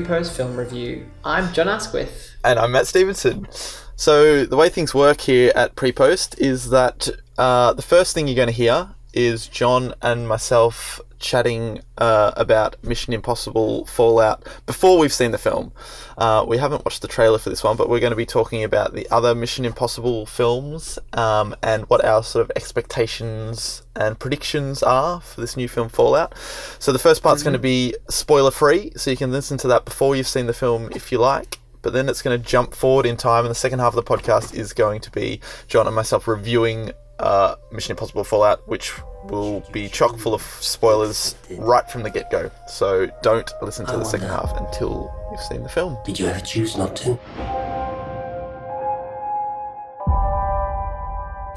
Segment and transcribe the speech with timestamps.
[0.00, 1.06] pre-post film review.
[1.22, 2.34] I'm Jon Asquith.
[2.42, 3.46] And I'm Matt Stevenson.
[3.94, 7.08] So the way things work here at pre-post is that
[7.38, 12.76] uh, the first thing you're going to hear is Jon and myself chatting uh, about
[12.84, 15.72] Mission Impossible Fallout before we've seen the film.
[16.18, 18.62] Uh, we haven't watched the trailer for this one, but we're going to be talking
[18.62, 24.82] about the other Mission Impossible films um, and what our sort of expectations and predictions
[24.82, 26.34] are for this new film Fallout.
[26.78, 29.86] So the first part's going to be spoiler free, so you can listen to that
[29.86, 31.58] before you've seen the film if you like.
[31.80, 34.16] But then it's going to jump forward in time, and the second half of the
[34.16, 38.92] podcast is going to be Jon and myself reviewing uh, Mission Impossible Fallout, which
[39.30, 42.50] will be chock full of spoilers right from the get go.
[42.66, 45.96] So don't listen to I the second half until you've seen the film.
[46.04, 47.18] Did you ever choose not to?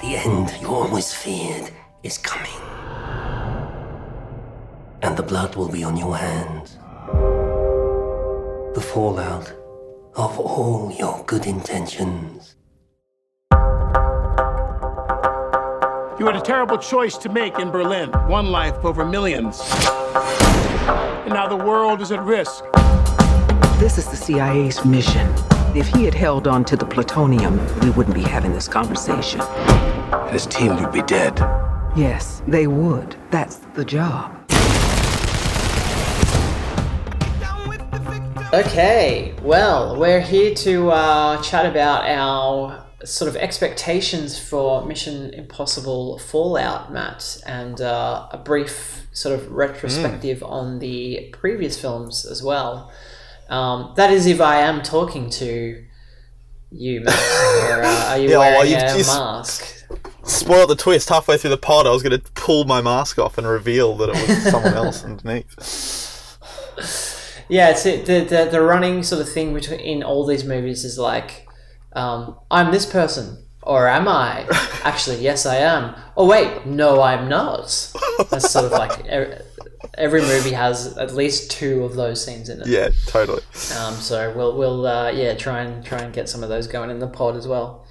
[0.02, 1.72] The end you always feared
[2.04, 2.52] is coming.
[5.02, 6.78] And the blood will be on your hands.
[8.76, 9.52] The fallout
[10.16, 12.57] of all your good intentions.
[16.20, 19.62] You had a terrible choice to make in Berlin one life over millions.
[19.62, 22.64] And now the world is at risk.
[23.78, 25.32] This is the CIA's mission.
[25.76, 29.42] If he had held on to the plutonium, we wouldn't be having this conversation.
[30.32, 31.38] His team would be dead.
[31.96, 33.16] Yes, they would.
[33.30, 34.34] That's the job.
[38.52, 46.18] Okay, well, we're here to uh, chat about our sort of expectations for Mission Impossible
[46.20, 52.92] Fallout, Matt, and uh, a brief sort of retrospective on the previous films as well.
[53.50, 55.84] Um, that is, if I am talking to
[56.72, 59.86] you, Matt, or uh, are you Yeah, wearing you've a mask?
[60.24, 61.88] Spoiled the twist halfway through the pod.
[61.88, 65.04] I was going to pull my mask off and reveal that it was someone else
[65.06, 66.38] underneath.
[67.50, 70.84] Yeah, it's it, the, the the running sort of thing between in all these movies
[70.84, 71.47] is like,
[71.98, 74.46] um, I'm this person, or am I?
[74.84, 75.96] Actually, yes, I am.
[76.16, 77.92] Oh wait, no, I'm not.
[78.30, 79.42] That's sort of like e-
[79.98, 82.68] every movie has at least two of those scenes in it.
[82.68, 83.42] Yeah, totally.
[83.80, 86.92] Um, so we'll we'll uh, yeah try and try and get some of those going
[86.92, 87.88] in the pod as well.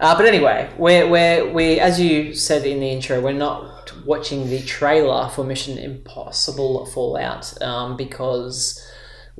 [0.00, 4.48] Uh, but anyway, we're, we're, we as you said in the intro, we're not watching
[4.48, 8.87] the trailer for Mission Impossible Fallout um, because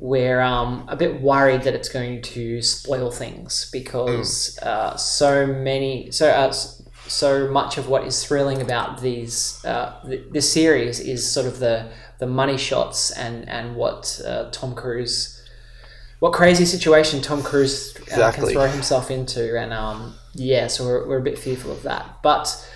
[0.01, 6.09] we're um, a bit worried that it's going to spoil things because uh, so many
[6.11, 11.29] so uh, so much of what is thrilling about these uh, th- this series is
[11.29, 15.35] sort of the the money shots and and what uh, Tom Cruise
[16.19, 18.53] what crazy situation Tom Cruise uh, Exactly.
[18.53, 22.21] can throw himself into, and um, yeah, so we're, we're a bit fearful of that.
[22.21, 22.69] But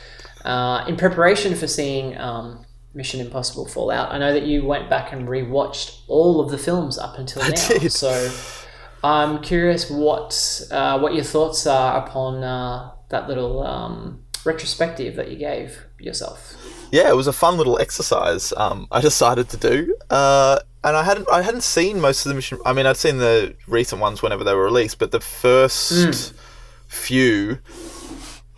[0.45, 2.62] uh, in preparation for seeing um,
[2.93, 6.97] Mission Impossible Fallout, I know that you went back and rewatched all of the films
[6.97, 7.49] up until now.
[7.49, 7.91] did.
[7.91, 8.31] So
[9.03, 15.29] I'm curious what uh, what your thoughts are upon uh, that little um, retrospective that
[15.31, 16.55] you gave yourself.
[16.91, 18.53] Yeah, it was a fun little exercise.
[18.55, 22.35] Um, I decided to do, uh, and I hadn't I hadn't seen most of the
[22.35, 22.59] mission.
[22.65, 26.33] I mean, I'd seen the recent ones whenever they were released, but the first
[26.87, 27.57] few,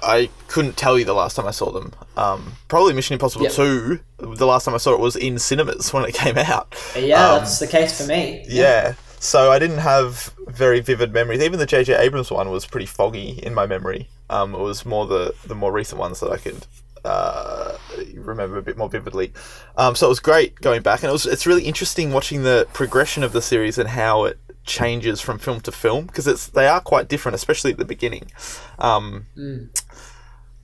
[0.05, 1.93] I couldn't tell you the last time I saw them.
[2.15, 3.53] Um, probably Mission Impossible Yep.
[3.53, 3.99] Two.
[4.17, 6.75] The last time I saw it was in cinemas when it came out.
[6.97, 8.45] Yeah, Um, that's the case for me.
[8.47, 8.93] Yeah.
[9.19, 11.41] So I didn't have very vivid memories.
[11.41, 11.95] Even the J.J.
[11.97, 14.07] Abrams one was pretty foggy in my memory.
[14.29, 16.65] Um, it was more the the more recent ones that I could
[17.03, 17.77] uh,
[18.15, 19.33] remember a bit more vividly.
[19.77, 22.67] Um, so it was great going back, and it was it's really interesting watching the
[22.73, 26.67] progression of the series and how it changes from film to film because it's they
[26.67, 28.31] are quite different, especially at the beginning.
[28.79, 29.27] Um,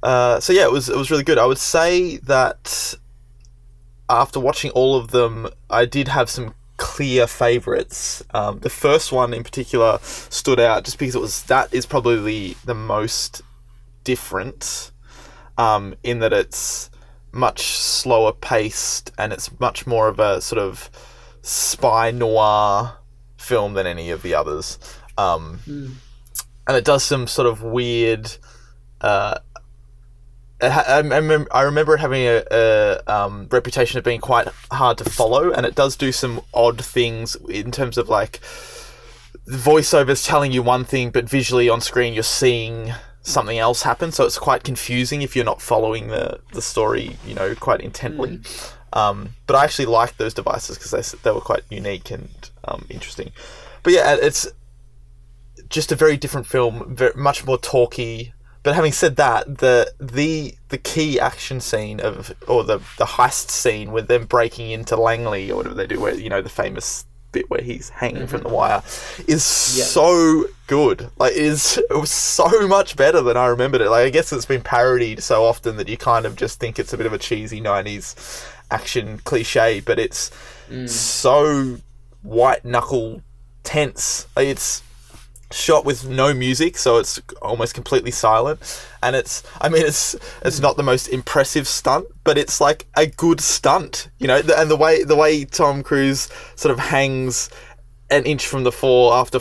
[0.03, 1.37] uh, so yeah, it was it was really good.
[1.37, 2.95] I would say that
[4.09, 8.23] after watching all of them, I did have some clear favorites.
[8.33, 12.55] Um, the first one in particular stood out just because it was that is probably
[12.65, 13.41] the most
[14.03, 14.91] different
[15.57, 16.89] um, in that it's
[17.31, 20.89] much slower paced and it's much more of a sort of
[21.43, 22.97] spy noir
[23.37, 24.79] film than any of the others.
[25.17, 25.59] Um,
[26.67, 28.31] And it does some sort of weird.
[29.01, 29.39] Uh,
[30.61, 34.97] I, I, remember, I remember it having a, a um, reputation of being quite hard
[34.99, 38.39] to follow, and it does do some odd things in terms of like
[39.45, 44.11] the voiceovers telling you one thing, but visually on screen you're seeing something else happen.
[44.11, 48.39] So it's quite confusing if you're not following the, the story, you know, quite intently.
[48.93, 52.29] Um, but I actually liked those devices because they, they were quite unique and
[52.65, 53.31] um, interesting.
[53.83, 54.47] But yeah, it's
[55.69, 58.33] just a very different film, very, much more talky.
[58.63, 63.49] But having said that, the the the key action scene of or the the heist
[63.49, 67.05] scene with them breaking into Langley or whatever they do, where you know the famous
[67.31, 68.55] bit where he's hanging from the mm-hmm.
[68.55, 68.83] wire,
[69.27, 71.09] is so good.
[71.17, 73.89] Like, is it was so much better than I remembered it.
[73.89, 76.93] Like, I guess it's been parodied so often that you kind of just think it's
[76.93, 80.31] a bit of a cheesy '90s action cliche, but it's
[80.69, 80.87] mm.
[80.87, 81.77] so
[82.21, 83.21] white knuckle
[83.63, 84.27] tense.
[84.35, 84.83] Like, It's
[85.53, 88.59] shot with no music, so it's almost completely silent.
[89.03, 93.07] And it's, I mean, it's it's not the most impressive stunt, but it's like a
[93.07, 94.41] good stunt, you know.
[94.57, 97.49] And the way the way Tom Cruise sort of hangs
[98.09, 99.39] an inch from the floor after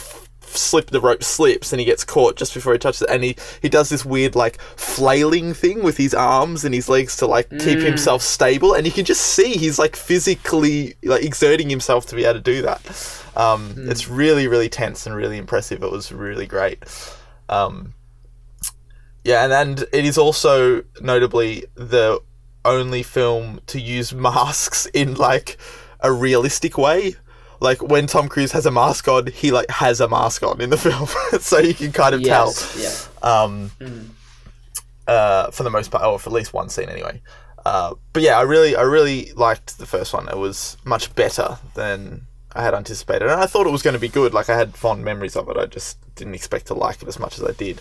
[0.57, 3.11] slip the rope slips and he gets caught just before he touches it.
[3.11, 7.17] And he he does this weird like flailing thing with his arms and his legs
[7.17, 8.75] to like keep himself stable.
[8.75, 12.41] And you can just see he's like physically like exerting himself to be able to
[12.41, 13.25] do that.
[13.37, 15.83] Um it's really really tense and really impressive.
[15.83, 16.85] It was really great.
[17.49, 17.95] Um
[19.25, 22.21] yeah and, and it is also notably the
[22.65, 25.59] only film to use masks in like
[26.01, 27.15] a realistic way
[27.61, 30.71] like when Tom Cruise has a mask on, he like has a mask on in
[30.71, 31.07] the film,
[31.41, 32.77] so you can kind of Yes.
[32.79, 33.21] Yeah.
[33.21, 33.33] tell.
[33.45, 33.71] Um,
[35.07, 37.21] uh, for the most part, or for at least one scene anyway.
[37.65, 40.29] Uh, but yeah, I really, I really liked the first one.
[40.29, 44.01] It was much better than I had anticipated, and I thought it was going to
[44.01, 44.33] be good.
[44.33, 45.57] Like I had fond memories of it.
[45.57, 47.81] I just didn't expect to like it as much as I did.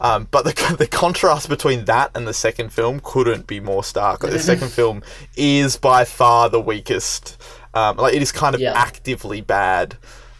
[0.00, 4.22] Um, but the the contrast between that and the second film couldn't be more stark.
[4.22, 5.02] Like, the second film
[5.36, 7.42] is by far the weakest.
[7.74, 8.72] Um, like it is kind of Yeah.
[8.74, 9.96] actively bad.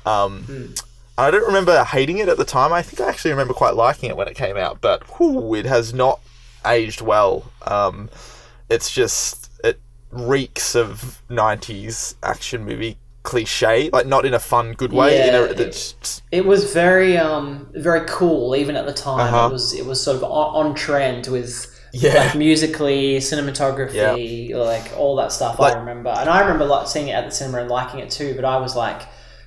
[0.07, 0.75] Um,
[1.17, 2.73] I don't remember hating it at the time.
[2.73, 5.67] I think I actually remember quite liking it when it came out, but whew, it
[5.67, 6.21] has not
[6.67, 7.51] aged well.
[7.67, 8.09] Um,
[8.71, 9.81] it's just it
[10.11, 15.19] reeks of '90s action movie cliche, like not in a fun, good way.
[15.19, 19.21] Yeah, a, it- It was very um very cool even at the time.
[19.35, 19.49] Uh-huh.
[19.49, 22.15] It was it was sort of on, on trend with Yeah.
[22.15, 25.59] like musically, cinematography, like all that stuff.
[25.59, 28.11] Like- I remember, and I remember like seeing it at the cinema and liking it
[28.11, 28.35] too.
[28.35, 29.03] But I was like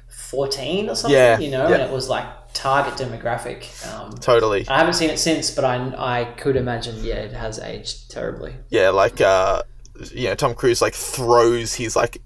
[0.09, 1.75] fourteen or something, Yeah, you know, yeah.
[1.75, 3.69] and it was like target demographic.
[3.93, 4.67] Um, totally.
[4.67, 8.55] I haven't seen it since, but I I could imagine yeah it has aged terribly.
[8.69, 9.63] yeah, like uh,
[10.13, 12.21] you know, Tom Cruise like throws his like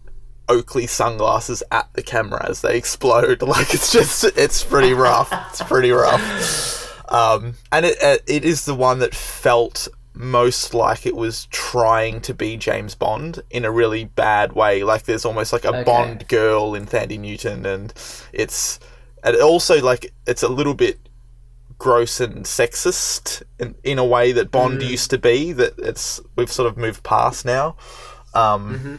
[0.47, 3.41] Oakley sunglasses at the camera as they explode.
[3.47, 5.31] Like it's just, it's pretty rough.
[5.51, 6.81] it's pretty rough.
[7.07, 12.21] Um, and it uh, it is the one that felt most like it was trying
[12.21, 14.83] to be James Bond in a really bad way.
[14.83, 15.83] Like there's almost like a Okay.
[15.83, 17.93] Bond girl in Thandie Newton, and
[18.31, 18.79] it's
[19.23, 20.99] and also like it's a little bit
[21.77, 24.89] gross and sexist in, in a way that Bond mm.
[24.89, 25.51] used to be.
[25.51, 27.75] That it's we've sort of moved past now.
[28.33, 28.95] Um, mm-hmm.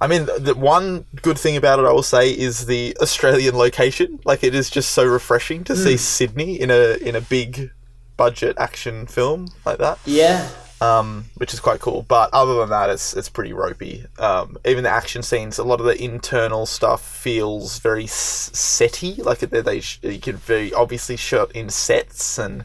[0.00, 4.20] I mean, the one good thing about it, I will say, is the Australian location.
[4.24, 5.98] Like, it is just so refreshing to see mm.
[5.98, 7.70] Sydney in a in a big
[8.16, 10.48] budget action film like that Yeah,
[10.80, 12.02] um, which is quite cool.
[12.02, 14.04] But other than that, it's it's pretty ropey.
[14.18, 19.18] Um, even the action scenes, a lot of the internal stuff feels very setty.
[19.24, 22.64] Like they, they sh- you can very obviously shot in sets, and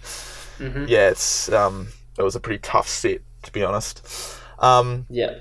[0.60, 4.06] yeah, it's um, it was a pretty tough set to be honest.
[4.60, 5.36] Um, yeah.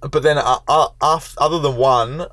[0.00, 2.26] but then uh, uh, af other than one,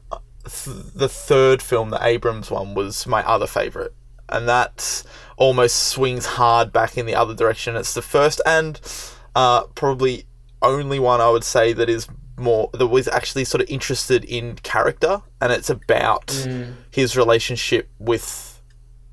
[0.46, 3.94] th- the third film, the Abrams one, was my other favorite,
[4.30, 5.04] and that
[5.38, 7.76] almost swings hard back in the other direction.
[7.76, 8.80] It's the first and
[9.36, 10.26] uh, probably
[10.62, 14.56] only one I would say that is more that was actually sort of interested in
[14.56, 16.32] character, and it's about
[16.92, 18.62] his relationship with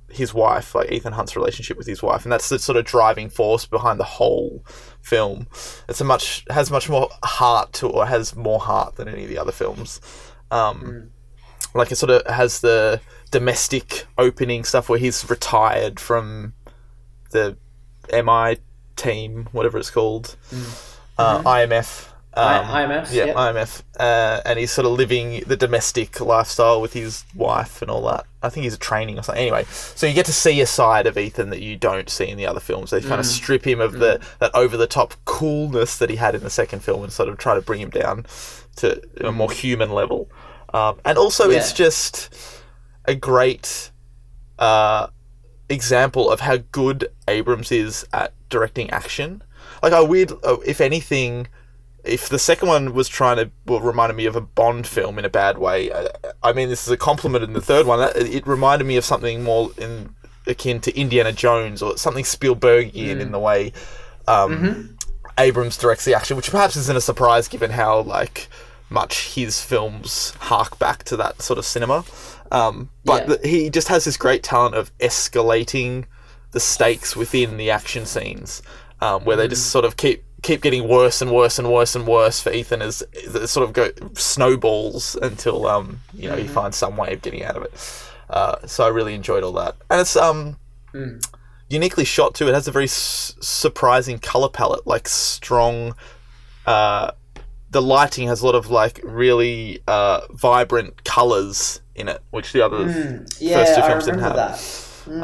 [0.08, 3.28] his wife, like Ethan Hunt's relationship with his wife, and that's the sort of driving
[3.28, 4.64] force behind the whole
[5.02, 5.46] film.
[5.88, 9.28] It's a much has much more heart to, or has more heart than any of
[9.28, 10.00] the other films.
[10.50, 11.10] Um,
[11.74, 13.00] Like it sort of has the
[13.30, 16.52] domestic opening stuff where he's retired from
[17.30, 17.56] the
[18.12, 18.58] MI
[18.96, 20.36] team, whatever it's called,
[21.18, 22.08] uh, IMF.
[22.32, 23.36] Um, I- IMF, yeah, yep.
[23.36, 28.02] IMF, uh, and he's sort of living the domestic lifestyle with his wife and all
[28.02, 28.24] that.
[28.40, 29.42] I think he's a training or something.
[29.42, 32.38] Anyway, so you get to see a side of Ethan that you don't see in
[32.38, 32.90] the other films.
[32.90, 36.36] They kind of strip him of the that over the top coolness that he had
[36.36, 38.26] in the second film and sort of try to bring him down
[38.76, 40.30] to a more human level.
[40.72, 42.32] Um, and also, it's just
[43.10, 43.90] a great
[44.58, 45.08] uh,
[45.68, 49.42] example of how good Abrams is at directing action.
[49.82, 51.48] Like I weird, uh, if anything,
[52.04, 55.24] if the second one was trying to well, reminded me of a Bond film in
[55.24, 55.92] a bad way.
[55.92, 56.08] I,
[56.42, 57.98] I mean, this is a compliment in the third one.
[57.98, 60.14] That, it reminded me of something more in
[60.46, 63.72] akin to Indiana Jones or something Spielbergian in the way
[64.26, 64.96] um,
[65.38, 68.48] Abrams directs the action, which perhaps isn't a surprise given how like
[68.88, 72.04] much his films hark back to that sort of cinema.
[72.50, 73.36] Um, but Yeah.
[73.36, 76.04] the, he just has this great talent of escalating
[76.52, 78.60] the stakes within the action scenes,
[79.00, 82.06] um, where they just sort of keep keep getting worse and worse and worse and
[82.06, 86.78] worse for Ethan as it sort of go snowballs until um you know he finds
[86.78, 87.72] some way of getting out of it.
[88.30, 90.56] Uh, so I really enjoyed all that, and it's um
[91.68, 92.48] uniquely shot too.
[92.48, 95.94] It has a very s- surprising color palette, like strong.
[96.66, 97.10] Uh,
[97.70, 102.64] the lighting has a lot of like really uh, vibrant colors in it, which the
[102.64, 102.88] other
[103.38, 104.34] Yeah, first two I films didn't have.
[104.36, 104.60] that.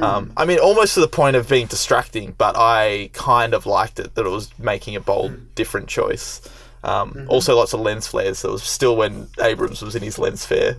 [0.03, 3.99] Um, I mean, almost to the point of being distracting, but I kind of liked
[4.01, 6.41] it that it was making a bold, different choice.
[6.83, 8.45] Um, Also, lots of lens flares.
[8.45, 10.77] It was still when Abrams was in his lens flare,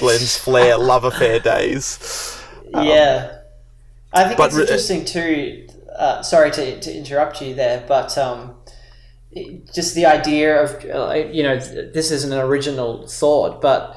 [0.00, 1.98] lens flare love affair days.
[2.64, 3.38] yeah,
[4.12, 5.66] I think it's re- interesting too.
[5.96, 8.54] Uh, sorry to, to interrupt you there, but um,
[9.74, 13.96] just the idea of uh, you know this isn't an original thought, but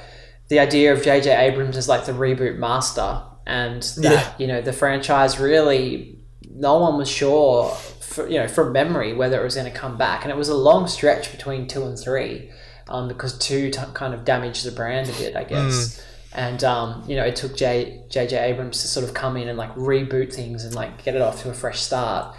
[0.50, 1.34] the idea of J.J.
[1.34, 4.34] Abrams as like the reboot master, and that Yeah.
[4.38, 6.18] you know the franchise really
[6.54, 7.70] no one was sure,
[8.02, 10.50] for, you know, from memory whether it was going to come back, and it was
[10.50, 12.52] a long stretch between two and three,
[12.90, 16.06] um, because two t- kind of damaged the brand a bit, I guess.
[16.34, 19.58] And um, you know, it took J J Abrams to sort of come in and
[19.58, 22.36] like reboot things and like get it off to a fresh start.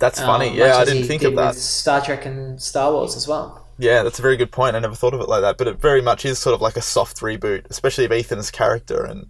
[0.00, 0.48] That's funny.
[0.48, 1.54] Um, yeah, I didn't think did of that.
[1.54, 3.64] Star Trek and Star Wars as well.
[3.78, 4.74] Yeah, that's a very good point.
[4.76, 6.76] I never thought of it like that, but it very much is sort of like
[6.76, 9.26] a soft reboot, especially of Ethan's character and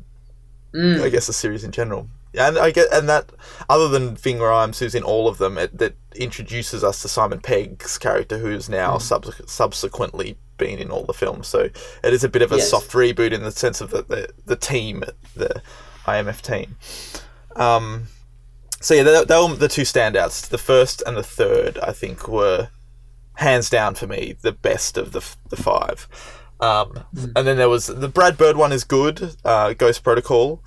[0.75, 2.09] I guess the series in general.
[2.35, 3.31] And I get and that
[3.69, 7.41] other than Ving Rhames, who's in all of them, it, that introduces us to Simon
[7.41, 11.49] Pegg's character, who's now subse- subsequently been in all the films.
[11.49, 11.61] So
[12.05, 12.71] it is a bit of a Yes.
[12.71, 15.03] soft reboot in the sense of the the, the team,
[15.35, 15.61] the
[16.07, 16.77] IMF team.
[17.57, 18.05] Um,
[18.81, 20.49] so yeah, they, they were the two standouts.
[20.49, 22.69] The first and the third, I think, were
[23.35, 26.09] hands down for me the best of the the five.
[26.61, 30.63] Um, And then there was the Brad Bird one is good, uh, Ghost Protocol,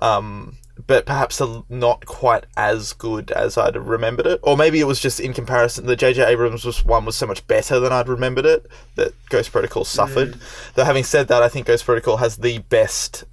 [0.00, 4.86] um, but perhaps a, not quite as good as I'd remembered it, or maybe it
[4.86, 5.86] was just in comparison.
[5.86, 6.24] The J.J.
[6.24, 10.38] Abrams was, one was so much better than I'd remembered it that Ghost Protocol suffered.
[10.74, 13.24] Though having said that, I think Ghost Protocol has the best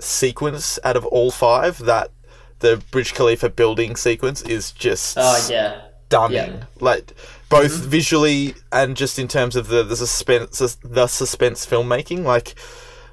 [0.00, 1.78] sequence out of all five.
[1.78, 2.10] That
[2.60, 6.36] the Burj Khalifa building sequence is just Oh yeah, stunning.
[6.36, 6.64] Yeah.
[6.80, 7.14] Like
[7.48, 12.24] both visually and just in terms of the the suspense the suspense filmmaking.
[12.24, 12.54] Like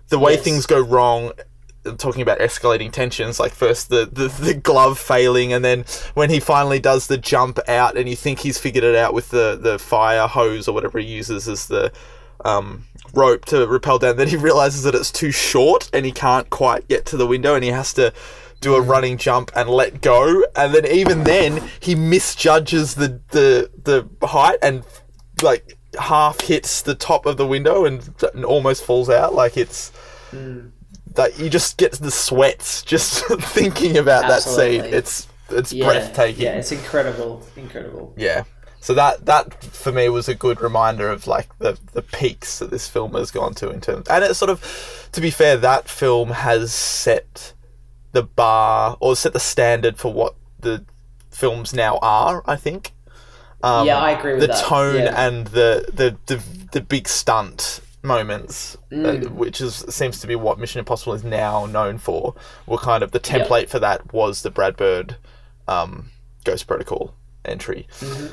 [0.10, 0.44] the way Yes.
[0.44, 1.32] things go wrong.
[2.00, 5.86] Talking about escalating tensions, like first the, the, the glove failing, and then
[6.16, 9.30] when he finally does the jump out, and you think he's figured it out with
[9.30, 11.94] the, the fire hose or whatever he uses as the
[12.44, 16.50] um, rope to rappel down, then he realizes that it's too short and he can't
[16.50, 18.12] quite get to the window, and he has to
[18.66, 23.70] do a running jump and let go, and then even then he misjudges the the
[23.84, 24.84] the height and
[25.44, 29.36] like half hits the top of the window and, and almost falls out.
[29.36, 29.90] Like it's
[30.32, 30.70] hmm.
[31.14, 34.82] that you just get the sweats just thinking about that scene.
[34.84, 36.44] It's it's yeah, breathtaking.
[36.44, 38.16] Yeah, it's incredible, incredible.
[38.18, 38.46] Yeah.
[38.82, 42.72] So that that for me was a good reminder of like the the peaks that
[42.72, 45.88] this film has gone to in terms, and it's sort of, to be fair, that
[45.88, 47.54] film has set
[48.16, 50.84] the bar or set the standard for what the
[51.32, 52.42] films now are.
[52.48, 52.92] I think.
[53.64, 54.64] Um, Yeah, I agree with the that.
[54.66, 55.26] tone Yeah.
[55.28, 56.38] and the, the the
[56.72, 59.32] the big stunt moments, uh, Mm.
[59.32, 62.36] which is seems to be what Mission Impossible is now known for,
[62.68, 65.16] were kind of the template for that was the Brad Bird
[65.68, 66.12] um,
[66.44, 67.88] Ghost Protocol entry.
[68.00, 68.28] Mm-hmm.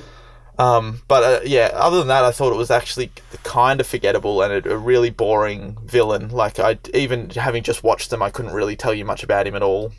[0.62, 3.10] Um, but uh, yeah, other than that, I thought it was actually
[3.42, 6.28] kind of forgettable and a, a really boring villain.
[6.30, 9.54] Like I even having just watched them, I couldn't really tell you much about him
[9.56, 9.92] at all.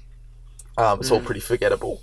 [0.78, 1.26] Um, it's all Mm.
[1.26, 2.02] pretty forgettable.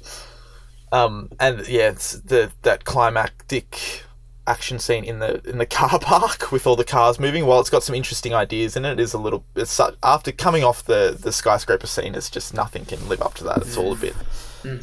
[0.93, 4.05] Um, and yeah, it's the that climactic
[4.47, 7.47] action scene in the in the car park with all the cars moving.
[7.47, 9.45] While it's got some interesting ideas in it, it is a little.
[9.55, 13.35] It's su- after coming off the the skyscraper scene, it's just nothing can live up
[13.35, 13.59] to that.
[13.59, 14.15] It's all a bit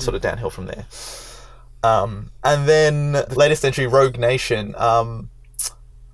[0.01, 0.85] sort of downhill from there.
[1.87, 4.75] Um, and then the latest entry, Rogue Nation.
[4.77, 5.29] Um,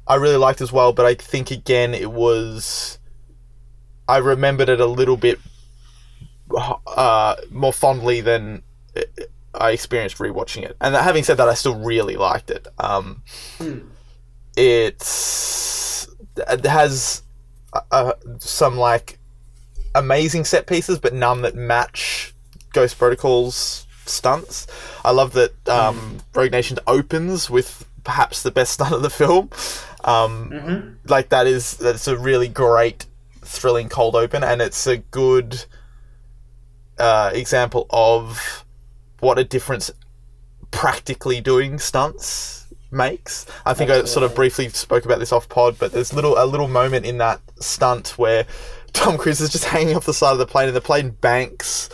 [0.08, 3.00] I really liked as well, but I think again it was.
[4.08, 5.40] I remembered it a little bit
[6.88, 8.62] uh, more fondly than
[9.54, 10.76] I experienced rewatching it.
[10.82, 12.68] And having said that, I still really liked it.
[12.78, 13.24] Um,
[14.56, 17.24] It's it has
[17.92, 19.20] uh, some like
[19.96, 22.34] amazing set pieces, but none that match
[22.74, 24.68] Ghost Protocol's stunts.
[25.04, 29.50] I love that um, Rogue Nation opens with perhaps the best stunt of the film.
[30.04, 33.06] Um, Like that is that's a really great,
[33.42, 35.66] thrilling cold open, and it's a good
[36.98, 38.66] uh, example of
[39.20, 39.90] what a difference
[40.72, 43.46] practically doing stunts makes.
[43.66, 46.46] I think I sort of briefly spoke about this off pod, but there's little a
[46.46, 48.46] little moment in that stunt where
[48.92, 51.90] Tom Cruise is just hanging off the side of the plane and the plane banks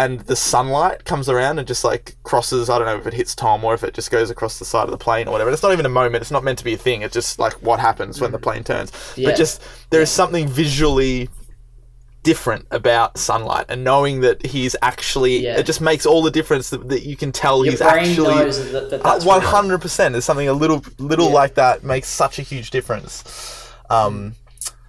[0.00, 2.70] and the sunlight comes around and just like crosses.
[2.70, 4.84] I don't know if it hits Tom or if it just goes across the side
[4.84, 5.50] of the plane or whatever.
[5.50, 6.22] It's not even a moment.
[6.22, 7.02] It's not meant to be a thing.
[7.02, 8.90] It's just like what happens when the plane turns.
[9.14, 9.28] Yeah.
[9.28, 11.28] But just there is something visually
[12.22, 15.58] different about sunlight and knowing that he's actually Yeah.
[15.58, 18.90] it just makes all the difference that, that you can tell Your he's actually that,
[18.90, 20.12] that that's hundred percent.
[20.12, 21.40] There's something a little little Yeah.
[21.40, 23.68] like that makes such a huge difference.
[23.90, 24.34] Um,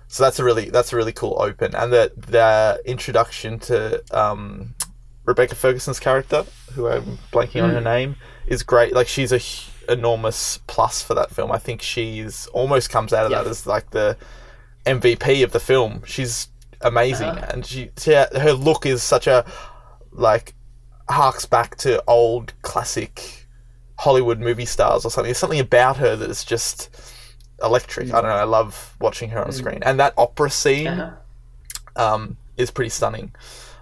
[0.08, 4.76] so that's a really that's a really cool open, and the the introduction to um,
[5.26, 8.16] Rebecca Ferguson's character, who I'm blanking on her name,
[8.48, 8.94] is great.
[8.94, 9.40] Like she's a
[9.92, 11.52] enormous plus for that film.
[11.52, 13.44] I think she's almost comes out of Yeah.
[13.44, 14.18] that as like the
[14.86, 16.04] MVP of the film.
[16.06, 16.48] She's
[16.82, 17.46] amazing, Uh-huh.
[17.50, 19.46] and she, she her look is such a
[20.12, 20.56] like
[21.10, 23.48] harks back to old classic
[24.00, 25.28] Hollywood movie stars or something.
[25.28, 26.90] There's something about her that is just
[27.62, 28.08] electric.
[28.12, 28.36] I don't know.
[28.36, 32.14] I love watching her on screen, and that opera scene Uh-huh.
[32.16, 33.34] um, is pretty stunning.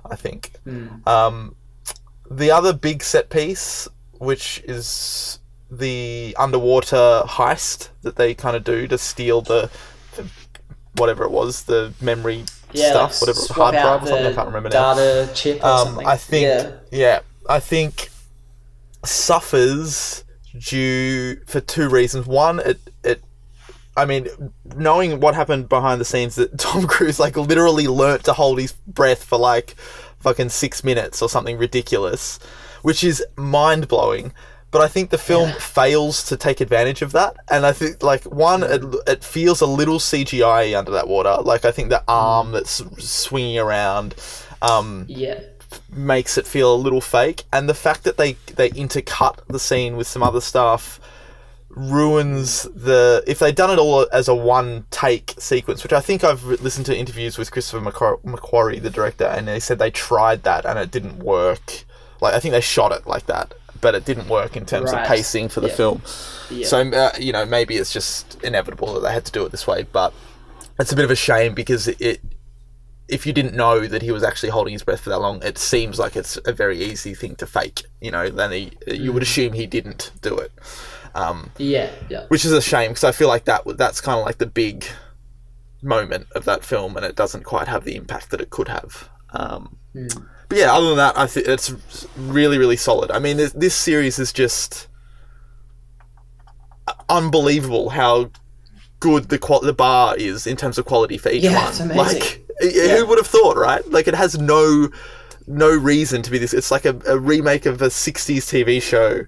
[0.05, 0.53] I think.
[1.05, 1.55] Um,
[2.29, 3.87] the other big set piece,
[4.19, 5.39] which is
[5.71, 9.69] the underwater heist that they kind of do to steal the,
[10.15, 10.25] the
[10.95, 14.25] whatever it was, the memory yeah, stuff, like whatever hard drive or something.
[14.27, 14.93] I can't remember now.
[14.93, 15.99] Data chip or Um.
[16.05, 16.71] I think, Yeah.
[16.91, 17.19] yeah.
[17.47, 18.09] I think
[19.05, 20.23] suffers
[20.57, 22.25] due for two reasons.
[22.27, 22.79] One, it,
[23.99, 24.27] I mean,
[24.75, 28.71] knowing what happened behind the scenes, that Tom Cruise like literally learnt to hold his
[28.87, 29.75] breath for like
[30.19, 32.39] fucking six minutes or something ridiculous,
[32.81, 34.33] which is mind blowing.
[34.71, 38.23] But I think the film fails to take advantage of that, and I think like
[38.25, 41.37] one, it, it feels a little CGI under that water.
[41.41, 44.13] Like I think the arm that's swinging around.
[44.61, 45.39] Um, Yeah.
[45.91, 49.97] makes it feel a little fake, and the fact that they they intercut the scene
[49.97, 50.99] with some other stuff
[51.69, 53.23] ruins the.
[53.27, 56.85] If they'd done it all as a one take sequence, which I think I've listened
[56.87, 60.77] to interviews with Christopher Macquar- McQuarrie, the director, and they said they tried that and
[60.79, 61.85] it didn't work.
[62.21, 65.01] Like I think they shot it like that, but it didn't work in terms Right.
[65.03, 65.75] of pacing for the Yeah.
[65.75, 66.01] film.
[66.49, 66.67] Yeah.
[66.67, 69.65] So uh, you know maybe it's just inevitable that they had to do it this
[69.67, 70.13] way, but
[70.79, 72.21] it's a bit of a shame because it
[73.07, 75.57] if you didn't know that he was actually holding his breath for that long, it
[75.57, 77.81] seems like it's a very easy thing to fake.
[78.01, 79.13] You know, then he, you Mm.
[79.15, 80.51] would assume he didn't do it,
[81.57, 81.89] Yeah.
[82.09, 82.25] Yeah.
[82.29, 84.85] which is a shame because I feel like that that's kind of like the big
[85.81, 89.09] moment of that film, and it doesn't quite have the impact that it could have.
[89.31, 90.27] Um, Mm.
[90.49, 91.73] But yeah, other than that, I think it's
[92.15, 93.09] really, really solid.
[93.09, 94.87] I mean, this, this series is just
[97.09, 98.29] unbelievable how
[98.99, 101.67] good the qual- the bar is in terms of quality for each Yeah, one.
[101.69, 101.97] it's amazing.
[101.97, 103.87] Like, who would have thought, right?
[103.89, 104.89] Like, it has no
[105.47, 106.53] no reason to be this.
[106.53, 109.25] It's like a, a remake of a '60s TV show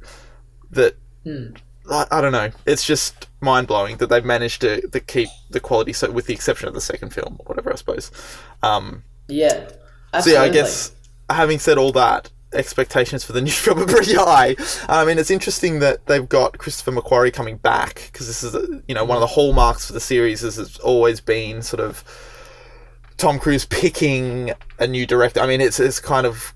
[0.72, 1.54] that Hmm.
[1.90, 2.52] I, I don't know.
[2.66, 6.34] It's just mind blowing that they've managed to, to keep the quality so, with the
[6.34, 8.12] exception of the second film or whatever, I suppose.
[8.64, 9.70] Um, Yeah.
[10.22, 10.94] so yeah, I guess
[11.30, 14.56] having said all that, expectations for the new film are pretty high.
[14.90, 18.82] I mean, it's interesting that they've got Christopher McQuarrie coming back because this is, a,
[18.88, 22.04] you know, one of the hallmarks for the series is it's always been sort of
[23.18, 25.40] Tom Cruise picking a new director.
[25.40, 26.54] I mean, it's it's kind of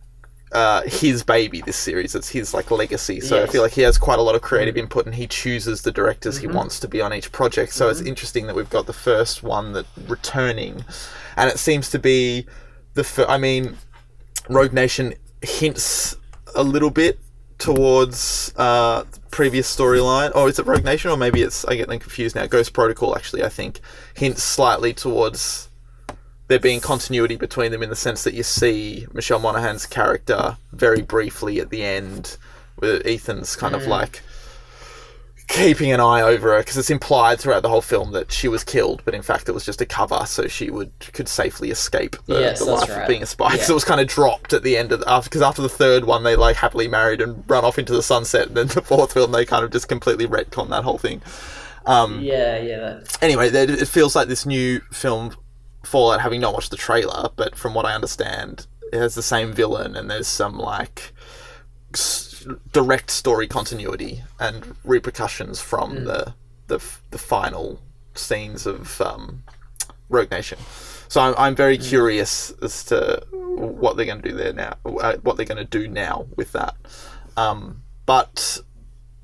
[0.55, 1.61] uh, his baby.
[1.61, 3.19] This series, it's his like legacy.
[3.19, 5.81] So I feel like he has quite a lot of creative input, and he chooses
[5.81, 7.73] the directors he wants to be on each project.
[7.73, 10.85] So it's interesting that we've got the first one that returning,
[11.35, 12.45] and it seems to be
[12.93, 13.03] the.
[13.03, 13.77] Fir- I mean,
[14.49, 16.15] Rogue Nation hints
[16.55, 17.19] a little bit
[17.57, 20.31] towards uh, the previous storyline.
[20.33, 21.11] Oh, is it Rogue Nation?
[21.11, 22.45] Or maybe it's, I get them confused now.
[22.47, 23.81] Ghost Protocol, actually, I think,
[24.13, 25.69] hints slightly towards
[26.47, 31.01] there being continuity between them in the sense that you see Michelle Monaghan's character very
[31.01, 32.37] briefly at the end,
[32.79, 34.21] with Ethan's kind of like
[35.47, 38.63] keeping an eye over her because it's implied throughout the whole film that she was
[38.63, 42.15] killed, but in fact it was just a cover so she would could safely escape
[42.25, 43.03] the, Yes, the life right.
[43.03, 43.53] of being a spy.
[43.53, 43.61] Yeah.
[43.69, 46.05] it was kind of dropped at the end of the, after because after the third
[46.05, 49.13] one they like happily married and run off into the sunset, and then the fourth
[49.13, 51.21] film they kind of just completely retcon that whole thing.
[51.85, 52.57] Um, Yeah.
[52.57, 52.77] Yeah.
[52.79, 55.35] That, Anyway, it feels like this new film
[55.85, 59.53] Fallout, having not watched the trailer, but from what I understand, it has the same
[59.53, 61.13] villain and there's some like
[61.93, 66.33] s- direct story continuity and repercussions from the,
[66.67, 67.81] the f- the final
[68.13, 69.43] scenes of um,
[70.09, 70.59] Rogue Nation.
[71.07, 75.17] So I'm, I'm very curious as to what they're going to do there now, uh,
[75.17, 76.75] what they're going to do now with that.
[77.37, 78.59] Um, but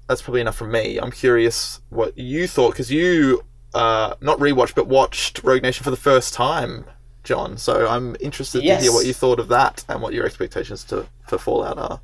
[0.08, 0.98] that's probably enough from me.
[0.98, 5.92] I'm curious what you thought because you uh, not rewatched but watched Rogue Nation for
[5.92, 6.86] the first time,
[7.24, 7.58] Jon.
[7.58, 11.08] So I'm interested to hear what you thought of that and what your expectations to
[11.28, 12.02] for Fallout are.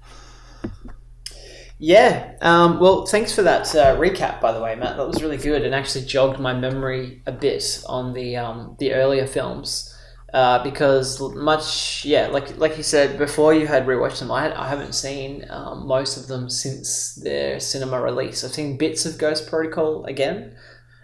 [1.79, 2.33] Yeah.
[2.41, 4.97] Um, well, thanks for that uh, recap, by the way, Matt.
[4.97, 8.93] That was really good and actually jogged my memory a bit on the um, the
[8.93, 9.93] earlier films.
[10.33, 14.53] uh, because much yeah like like you said before you had rewatched them I, had,
[14.53, 19.17] I haven't seen um, most of them since their cinema release I've seen bits of
[19.17, 20.55] Ghost Protocol again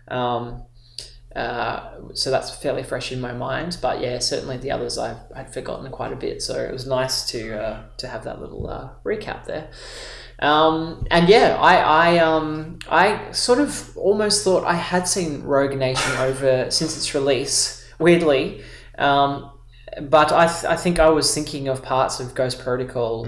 [0.07, 0.63] um,
[1.35, 5.51] uh, so that's fairly fresh in my mind but yeah certainly the others I've I'd
[5.51, 8.89] forgotten quite a bit so it was nice to uh, to have that little uh,
[9.03, 9.69] recap there
[10.39, 15.77] um, and yeah, I I um I sort of almost thought I had seen Rogue
[15.77, 17.79] Nation over since its release.
[17.99, 18.61] Weirdly,
[18.97, 19.51] um,
[20.01, 23.25] but I, th- I think I was thinking of parts of Ghost Protocol.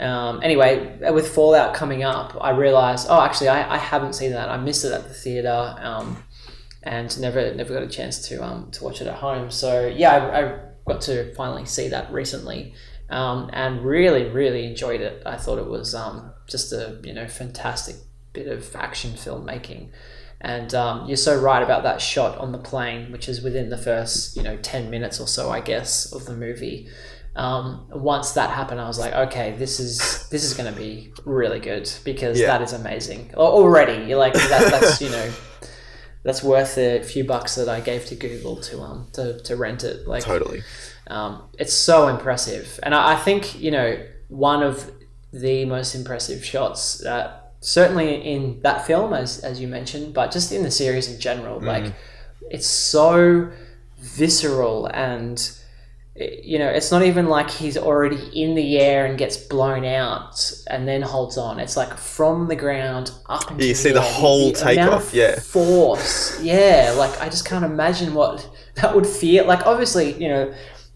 [0.00, 4.48] Um, anyway, with Fallout coming up, I realized, oh, actually, I, I haven't seen that.
[4.48, 6.24] I missed it at the theater, um,
[6.82, 9.50] and never never got a chance to um, to watch it at home.
[9.50, 12.74] So yeah, I, I got to finally see that recently,
[13.10, 15.22] um, and really really enjoyed it.
[15.24, 17.96] I thought it was um, just a you know fantastic
[18.32, 19.90] bit of action filmmaking.
[20.44, 23.78] And um, you're so right about that shot on the plane, which is within the
[23.78, 26.88] first, you know, ten minutes or so, I guess, of the movie.
[27.34, 31.12] Um, once that happened, I was like, okay, this is this is going to be
[31.24, 32.48] really good because Yeah.
[32.48, 34.04] that is amazing already.
[34.04, 35.30] You're like, that, that's you know,
[36.24, 39.82] that's worth the few bucks that I gave to Google to um to, to rent
[39.82, 40.06] it.
[40.06, 40.62] Like, Totally.
[41.06, 44.90] um, it's so impressive, and I, I think you know one of
[45.32, 50.52] the most impressive shots, uh, certainly in that film, as as you mentioned, but just
[50.52, 51.60] in the series in general.
[51.60, 51.94] Like,
[52.50, 53.50] it's so
[53.98, 55.58] visceral and.
[56.14, 60.52] You know, it's not even like he's already in the air and gets blown out
[60.68, 61.58] and then holds on.
[61.58, 64.12] It's like from the ground up into you see the air.
[64.12, 65.40] whole takeoff, yeah.
[65.40, 66.38] force.
[66.42, 69.66] Yeah, like I just can't imagine what that would feel like.
[69.66, 70.52] Obviously, you know,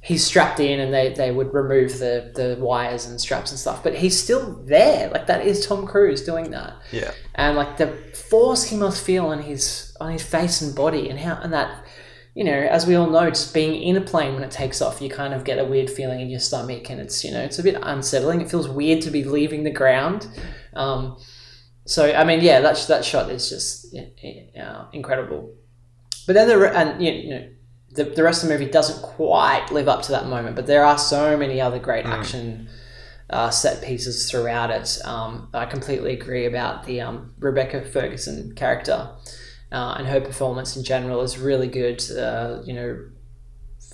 [0.07, 3.83] he's strapped in and they, they would remove the, the wires and straps and stuff,
[3.83, 5.11] but he's still there.
[5.11, 6.75] Like that is Tom Cruise doing that.
[6.93, 7.11] Yeah.
[7.35, 11.19] And like the force he must feel on his on his face and body and
[11.19, 11.86] how and that
[12.37, 15.01] you know, as we all know, just being in a plane when it takes off,
[15.01, 17.59] you kind of get a weird feeling in your stomach, and it's you know, it's
[17.59, 18.43] a bit unsettling.
[18.43, 20.29] It feels weird to be leaving the ground.
[20.75, 21.17] Um,
[21.87, 23.97] so I mean, yeah, that that shot is just
[24.61, 25.55] uh, incredible.
[26.27, 27.49] But then the and you know,
[27.93, 30.57] the, the rest of the movie doesn't quite live up to that moment.
[30.57, 32.69] But there are so many other great action
[33.31, 34.99] uh, set pieces throughout it.
[35.07, 39.09] Um, I completely agree about the um, Rebecca Ferguson character
[39.73, 42.03] uh, and her performance in general is really good.
[42.11, 42.99] Uh, you know,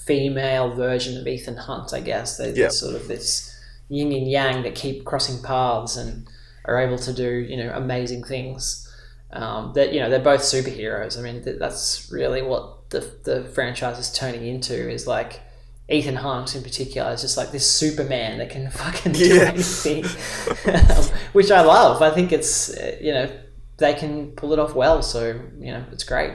[0.05, 2.37] female version of Ethan Hunt, I guess.
[2.37, 2.69] There's Yeah.
[2.69, 3.55] sort of this
[3.89, 6.27] yin and yang that keep crossing paths and
[6.65, 8.89] are able to do you know amazing things.
[9.33, 11.19] Um, that you know they're both superheroes.
[11.19, 15.41] I mean th- that's really what the the franchise is turning into is like
[15.89, 19.43] Ethan Hunt in particular is just like this Superman that can fucking do Yeah.
[19.53, 20.05] anything,
[20.75, 22.03] um, which I love.
[22.03, 23.31] I think it's uh, you know
[23.83, 26.33] they can pull it off well, so you know it's great.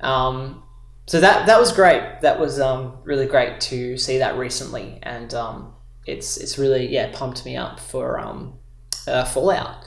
[0.00, 0.62] Um,
[1.06, 2.20] so that that was great.
[2.20, 5.74] That was um, really great to see that recently, and um,
[6.06, 8.58] it's it's really yeah pumped me up for um,
[9.06, 9.84] uh, Fallout.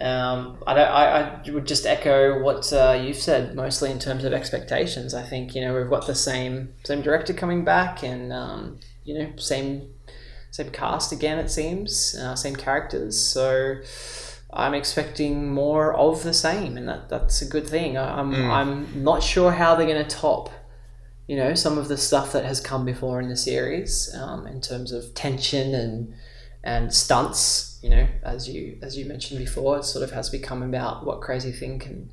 [0.00, 4.24] Um, I, don't, I, I would just echo what uh, you've said, mostly in terms
[4.24, 5.12] of expectations.
[5.12, 9.18] I think you know we've got the same same director coming back, and um, you
[9.18, 9.90] know same
[10.50, 11.38] same cast again.
[11.38, 13.20] It seems uh, same characters.
[13.20, 13.76] So
[14.52, 17.96] I'm expecting more of the same, and that, that's a good thing.
[17.96, 20.50] I, I'm I'm not sure how they're going to top
[21.30, 24.60] you know some of the stuff that has come before in the series um, in
[24.60, 26.12] terms of tension and
[26.64, 30.60] and stunts you know as you as you mentioned before it sort of has become
[30.60, 32.10] about what crazy thing can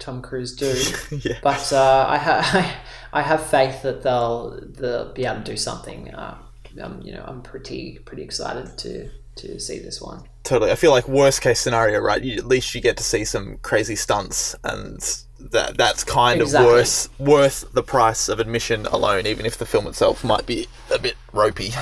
[0.00, 0.74] Tom Cruise do
[1.22, 1.38] Yeah.
[1.44, 6.12] but uh, I, ha- I have faith that they'll they'll be able to do something
[6.12, 6.36] uh,
[6.82, 10.70] um, you know I'm pretty pretty excited to to see this one Totally.
[10.72, 12.22] I feel like worst case scenario, right?
[12.22, 14.98] You, at least you get to see some crazy stunts, and
[15.38, 16.66] that that's kind Exactly.
[16.68, 20.66] of worth worth the price of admission alone, even if the film itself might be
[20.92, 21.72] a bit ropey.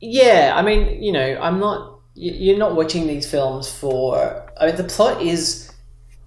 [0.00, 2.00] Yeah, I mean, you know, I'm not.
[2.14, 4.50] You're not watching these films for.
[4.60, 5.70] I mean, the plot is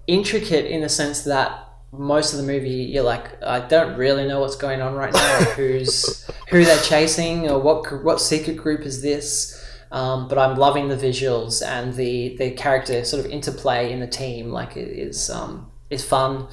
[0.06, 4.40] intricate in the sense that most of the movie you're like, I don't really know
[4.40, 5.38] what's going on right now.
[5.40, 9.62] or who's who they're chasing, or what what secret group is this?
[9.92, 14.06] Um, but I'm loving the visuals and the the character sort of interplay in the
[14.06, 14.50] team.
[14.50, 16.48] Like it is um, is fun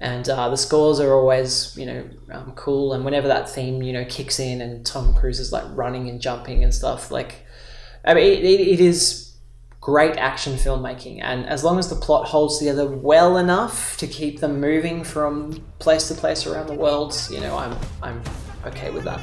[0.00, 3.92] and uh, the scores are always you know um, cool and whenever that theme you
[3.92, 7.44] know kicks in and tom cruise is like running and jumping and stuff like
[8.04, 9.36] i mean it, it, it is
[9.80, 14.40] great action filmmaking and as long as the plot holds together well enough to keep
[14.40, 18.22] them moving from place to place around the world you know i'm i'm
[18.66, 19.20] okay with that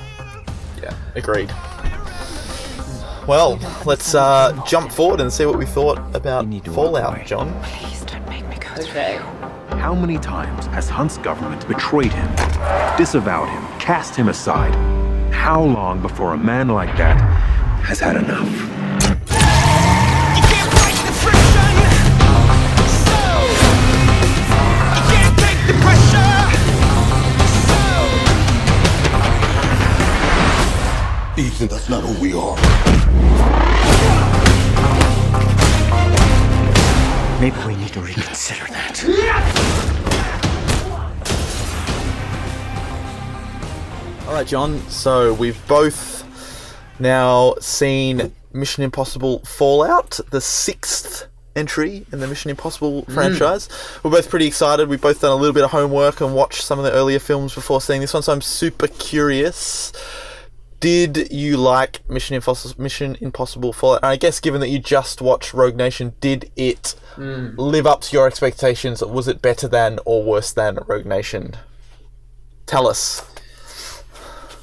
[0.81, 1.49] Yeah, agreed.
[3.27, 3.57] Well,
[3.87, 7.25] let's uh, jump forward and see what we thought about need to Fallout.
[7.25, 7.59] Jon.
[7.63, 9.17] Please don't make me go through okay
[9.79, 12.29] How many times has Hunt's government betrayed him,
[12.97, 14.75] disavowed him, cast him aside?
[15.33, 17.19] How long before a man like that
[17.83, 18.45] has had enough?
[20.35, 21.73] You can't fight the friction,
[23.09, 23.17] so
[24.93, 26.37] you can't take the pressure,
[31.35, 31.41] so.
[31.41, 32.94] Ethan, that's not who we are.
[37.39, 39.03] Maybe we need to reconsider that.
[44.25, 44.79] All right, Jon.
[44.89, 46.23] So we've both
[46.99, 53.13] now seen Mission Impossible Fallout, the sixth entry in the Mission Impossible hmm.
[53.13, 53.69] franchise.
[54.01, 54.87] We're both pretty excited.
[54.87, 57.53] We've both done a little bit of homework and watched some of the earlier films
[57.53, 59.91] before seeing this one, so I'm super curious.
[60.79, 64.03] Did you like Mission Impossible, Mission Impossible Fallout?
[64.03, 68.13] And I guess given that you just watched Rogue Nation, did it live up to
[68.13, 69.01] your expectations?
[69.03, 71.55] Was it better than or worse than Rogue Nation?
[72.65, 73.23] Tell us.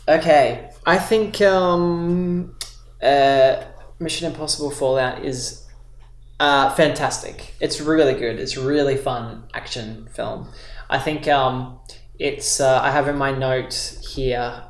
[0.08, 2.56] Okay, I think um,
[3.02, 3.64] uh,
[3.98, 5.66] Mission Impossible Fallout is
[6.40, 7.54] uh, fantastic.
[7.60, 8.38] It's really good.
[8.38, 10.48] It's a really fun action film.
[10.90, 11.78] I think um,
[12.18, 12.60] it's.
[12.60, 14.64] Uh, I have in my note here.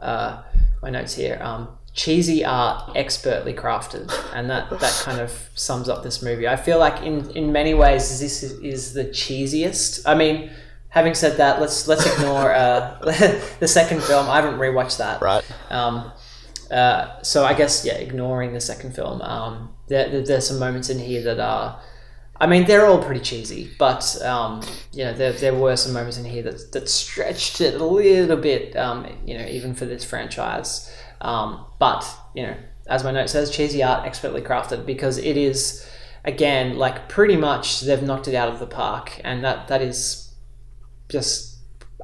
[0.83, 1.39] My notes here.
[1.41, 6.49] Um, cheesy art, expertly crafted, and that that kind of sums up this movie.
[6.49, 10.03] I feel like in in many ways this is, is the cheesiest.
[10.07, 10.51] I mean.
[10.95, 12.99] Having said that, let's let's ignore uh,
[13.61, 14.29] the second film.
[14.29, 15.23] I haven't rewatched that.
[15.23, 15.43] Right.
[15.71, 16.13] Um,
[16.71, 20.91] uh, so I guess yeah, ignoring the second film, um, there, there- there's some moments
[20.91, 21.81] in here that are,
[22.43, 26.19] I mean, they're all pretty cheesy, but um, you know, there, there were some moments
[26.19, 30.03] in here that that stretched it a little bit, um, you know, even for this
[30.03, 30.93] franchise.
[31.21, 32.57] Um, but you know,
[32.89, 35.89] as my note says, cheesy art, expertly crafted, because it is,
[36.25, 40.35] again, like pretty much they've knocked it out of the park, and that that is
[41.09, 41.52] just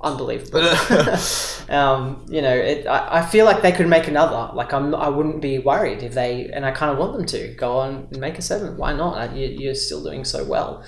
[0.02, 0.60] unbelievable.
[1.68, 4.54] um, you know, it, I, I feel like they could make another.
[4.54, 7.54] Like I'm, I wouldn't be worried if they, and I kind of want them to
[7.54, 8.76] go on and make a seven.
[8.76, 9.34] Why not?
[9.34, 10.84] You, you're still doing so well.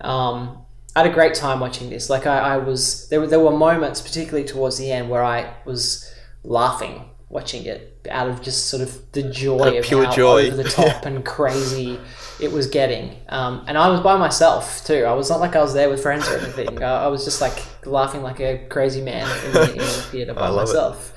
[0.00, 2.10] Um, I had a great time watching this.
[2.10, 5.54] Like I, I was, there were there were moments, particularly towards the end, where I
[5.64, 6.12] was
[6.44, 10.48] laughing watching it out of just sort of the joy of pure joy.
[10.48, 11.98] over the top and crazy
[12.42, 13.16] it was getting.
[13.28, 15.04] Um, and I was by myself too.
[15.04, 16.82] I was not like I was there with friends or anything.
[16.82, 20.34] I, I was just like laughing like a crazy man in the, in the theater
[20.34, 20.72] by I love it.
[20.72, 21.14] myself.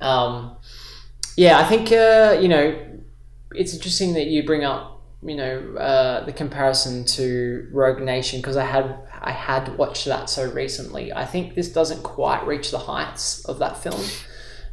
[0.00, 0.56] Um,
[1.36, 2.80] yeah, I think uh, you know
[3.52, 8.56] it's interesting that you bring up you know uh, the comparison to Rogue Nation because
[8.56, 11.12] I had I had watched that so recently.
[11.12, 14.00] I think this doesn't quite reach the heights of that film.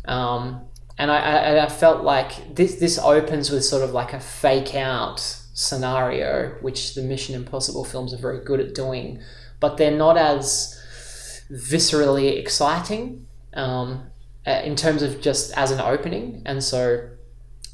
[0.06, 0.62] Um,
[0.98, 4.76] and I, I, I felt like this this opens with sort of like a fake
[4.76, 9.22] out scenario, which the Mission Impossible films are very good at doing,
[9.60, 10.80] but they're not as
[11.52, 14.10] viscerally exciting um,
[14.48, 16.42] uh, in terms of just as an opening.
[16.46, 17.10] And so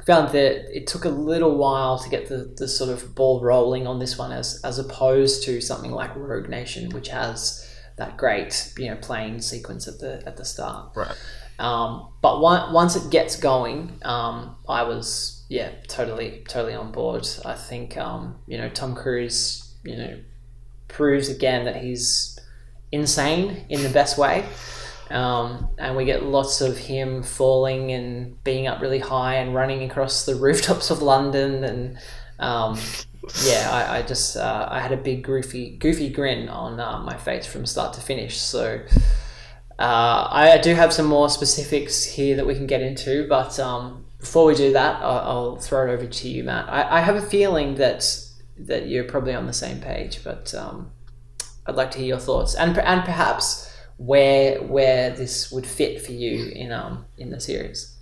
[0.08, 3.86] found that it took a little while to get the, the sort of ball rolling
[3.86, 7.64] on this one as as opposed to something like Rogue Nation, which has
[7.98, 10.96] that great you know plane sequence at the at the start.
[10.96, 11.16] Right.
[11.60, 17.28] Um, but one, once it gets going, um, I was yeah totally totally on board.
[17.46, 20.20] I think um, you know Tom Cruise you know
[20.88, 22.40] proves again that he's
[22.92, 24.46] insane in the best way.
[25.10, 29.84] Um, and we get lots of him falling and being up really high and running
[29.84, 31.98] across the rooftops of London and
[32.40, 32.78] um,
[33.44, 37.18] yeah, I, I just uh, I had a big goofy goofy grin on uh, my
[37.18, 38.38] face from start to finish.
[38.38, 38.82] So
[39.80, 44.06] uh, I do have some more specifics here that we can get into, but um,
[44.20, 46.70] before we do that, I'll, I'll throw it over to you, Matt.
[46.70, 48.24] I, I have a feeling that
[48.60, 50.92] that you're probably on the same page, but um,
[51.68, 56.12] I'd like to hear your thoughts and and perhaps where where this would fit for
[56.12, 57.96] you in um in the series.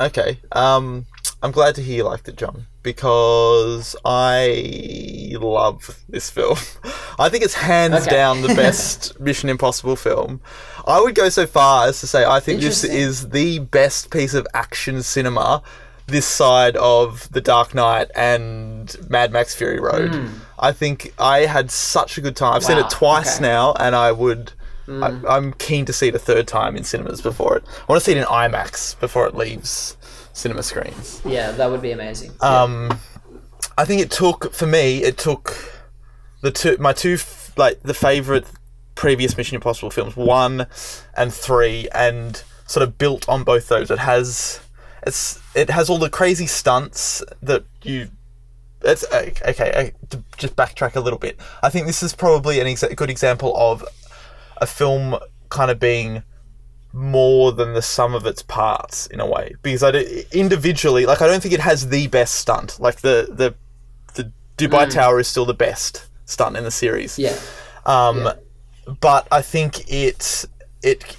[0.00, 0.40] Okay.
[0.52, 1.06] Um,
[1.42, 6.58] I'm glad to hear you liked it, Jon, because I love this film.
[7.18, 8.10] I think it's hands Okay.
[8.10, 10.40] down the best Mission Impossible film.
[10.86, 14.34] I would go so far as to say I think this is the best piece
[14.34, 15.62] of action cinema
[16.06, 20.14] this side of The Dark Knight and Mad Max Fury Road.
[20.14, 20.26] Hmm.
[20.58, 22.52] I think I had such a good time.
[22.54, 23.46] I've seen it twice okay.
[23.46, 24.52] now, and I would.
[24.86, 25.26] I, hmm.
[25.26, 27.64] I'm keen to see it a third time in cinemas before it.
[27.66, 29.96] I want to see it in IMAX before it leaves
[30.34, 31.22] cinema screens.
[31.24, 32.32] Yeah, that would be amazing.
[32.42, 32.98] Um,
[33.78, 35.02] I think it took for me.
[35.02, 35.56] It took
[36.42, 38.46] the two my two f- like the favorite
[38.94, 40.66] previous Mission Impossible films, one
[41.16, 43.90] and three, and sort of built on both those.
[43.90, 44.60] It has
[45.06, 48.08] it's it has all the crazy stunts that you.
[48.82, 49.92] It's okay.
[50.36, 51.40] just backtrack a little bit.
[51.62, 53.82] I think this is probably an exa- good example of
[54.58, 55.16] a film
[55.48, 56.22] kind of being
[56.94, 61.20] more than the sum of its parts in a way because I do, individually like
[61.20, 63.54] I don't think it has the best stunt like the the
[64.14, 67.36] the Dubai Tower is still the best stunt in the series Yeah.
[67.84, 68.30] um,
[69.00, 70.44] but I think it
[70.82, 71.16] it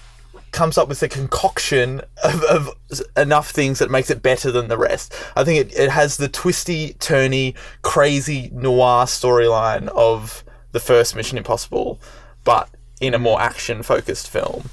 [0.51, 2.69] comes up with a concoction of, of
[3.17, 5.13] enough things that makes it better than the rest.
[5.35, 11.37] I think it, it has the twisty, turny, crazy noir storyline of the first Mission
[11.37, 11.99] Impossible,
[12.45, 12.69] but
[13.01, 14.69] in a more action focused film.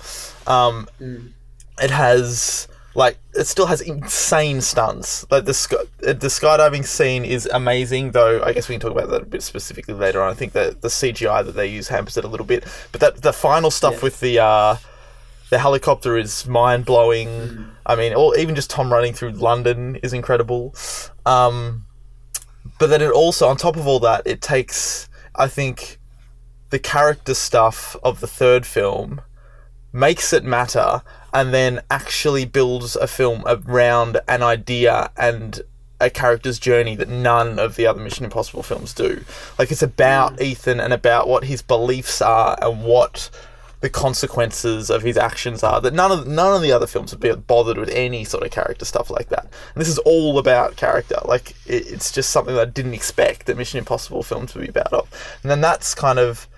[0.47, 0.89] Um,
[1.81, 5.25] It has like it still has insane stunts.
[5.31, 8.43] Like the sky, the skydiving scene is amazing, though.
[8.43, 10.31] I guess we can talk about that a bit specifically later on.
[10.31, 13.23] I think that the CGI that they use hampers it a little bit, but that
[13.23, 14.77] the final stuff with the uh,
[15.51, 17.67] the helicopter is mind blowing.
[17.87, 20.75] I mean, or even just Tom running through London is incredible.
[21.25, 21.87] Um,
[22.79, 25.99] but then it also, on top of all that, it takes, I think,
[26.71, 29.21] the character stuff of the third film,
[29.93, 31.03] makes it matter,
[31.33, 35.63] and then actually builds a film around an idea and
[36.03, 39.25] a character's journey that none of the other Mission Impossible films do.
[39.59, 40.43] Like it's about hmm.
[40.43, 43.31] Ethan and about what his beliefs are and what
[43.81, 47.21] the consequences of his actions are that none of none of the other films would
[47.21, 49.43] been bothered with any sort of character stuff like that.
[49.45, 51.17] And this is all about character.
[51.25, 54.69] Like it, it's just something that I didn't expect that Mission Impossible films would be
[54.69, 55.09] about of.
[55.43, 56.49] And then that's kind of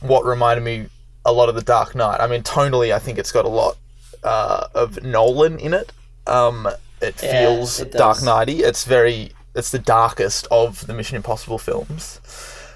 [0.00, 0.88] what reminded me
[1.28, 2.20] a lot of the Dark Knight.
[2.20, 3.76] I mean, tonally, I think it's got a lot
[4.22, 5.92] uh, of Nolan in it.
[6.26, 6.68] Um,
[7.00, 8.18] it Yeah, feels it Dark.
[8.18, 8.60] Knighty.
[8.60, 12.20] It's very, it's the darkest of the Mission Impossible films.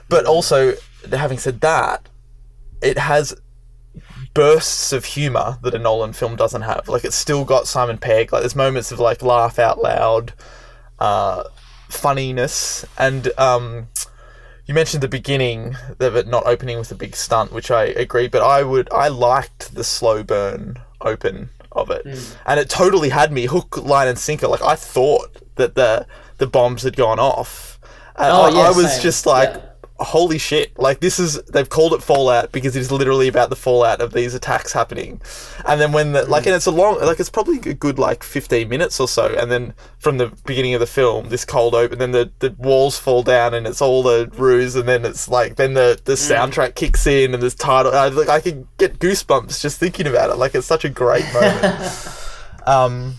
[0.09, 0.75] But also,
[1.11, 2.09] having said that,
[2.83, 3.35] it has
[4.35, 6.89] bursts of humor that a Nolan film doesn't have.
[6.89, 8.33] Like it's still got Simon Pegg.
[8.33, 10.33] Like there's moments of like laugh out loud,
[10.99, 11.45] uh,
[11.89, 13.89] funniness, and um,
[14.67, 18.29] you mentioned the beginning of it not opening with a big stunt, which I agree.
[18.29, 22.35] But I would I liked the slow burn open of it, hmm.
[22.47, 24.47] and it totally had me hook, line, and sinker.
[24.49, 26.07] Like I thought that the
[26.39, 27.79] the bombs had gone off.
[28.17, 29.03] And Oh, I, yeah, I was same.
[29.03, 29.61] just like, Yeah.
[30.05, 33.57] Holy shit like this is they've called it fallout because it is literally about the
[33.57, 35.21] fallout of these attacks happening.
[35.65, 38.23] And then when the like and it's a long like it's probably a good like
[38.23, 41.99] 15 minutes or so and then from the beginning of the film this cold open
[41.99, 45.57] then the, the walls fall down and it's all the ruse and then it's like
[45.57, 49.61] then the the soundtrack kicks in and there's title I, like, I can get goosebumps
[49.61, 52.09] just thinking about it like it's such a great moment.
[52.65, 53.17] Um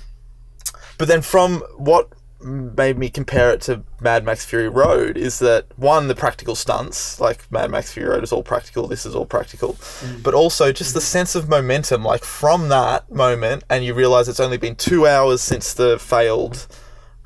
[0.98, 2.08] but then from what
[2.44, 7.20] made me compare it to Mad Max Fury Road is that one, the practical stunts,
[7.20, 10.22] like Mad Max Fury Road is all practical, this is all practical, mm.
[10.22, 11.04] but also just the mm.
[11.04, 15.42] sense of momentum, like from that moment, and you realize it's only been two hours
[15.42, 16.68] since the failed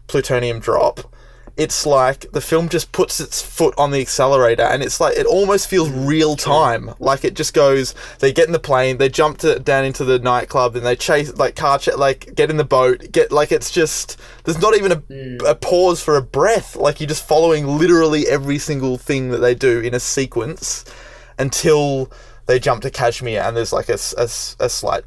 [0.07, 1.13] plutonium drop.
[1.57, 5.25] It's like the film just puts its foot on the accelerator, and it's like it
[5.25, 6.93] almost feels real time.
[6.99, 7.95] Like it just goes.
[8.19, 11.35] They get in the plane, they jump to, down into the nightclub, and they chase
[11.35, 13.11] like car ch- like get in the boat.
[13.11, 15.49] Get like it's just there's not even a, mm.
[15.49, 16.75] a pause for a breath.
[16.75, 20.85] Like you're just following literally every single thing that they do in a sequence
[21.39, 22.11] until
[22.45, 25.03] they jump to Kashmir, and there's like a a slight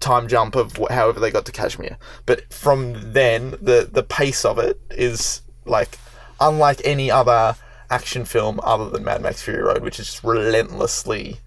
[0.00, 1.96] time jump of however they got to Kashmir.
[2.26, 5.98] But from then, the the pace of it is like
[6.40, 7.56] unlike any other
[7.90, 11.38] action film other than Mad Max Fury Road, which is just relentlessly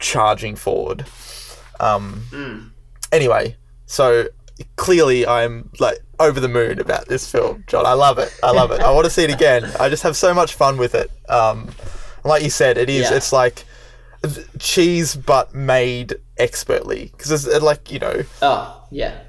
[0.00, 1.06] charging forward.
[1.80, 2.72] Um,
[3.12, 3.56] Anyway,
[3.86, 4.26] so
[4.76, 7.86] clearly I'm like over the moon about this film, Jon.
[7.86, 8.36] I love it.
[8.42, 8.80] I love it.
[8.80, 9.64] I want to see it again.
[9.78, 11.10] I just have so much fun with it.
[11.28, 11.68] Um,
[12.24, 13.10] like you said, it is.
[13.10, 13.16] Yeah.
[13.16, 13.64] It's like
[14.58, 19.20] cheese, but made expertly because it's like you know Oh, yeah.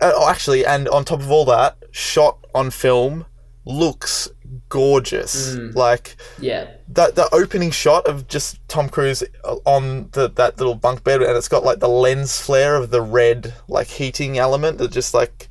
[0.00, 3.26] uh, oh, actually, and on top of all that, shot on film
[3.64, 4.28] looks
[4.68, 5.54] gorgeous.
[5.54, 5.74] Mm.
[5.74, 6.68] Like Yeah.
[6.88, 11.22] that the opening shot of just Tom Cruise uh, on the that little bunk bed,
[11.22, 15.14] and it's got like the lens flare of the red like heating element that just
[15.14, 15.48] like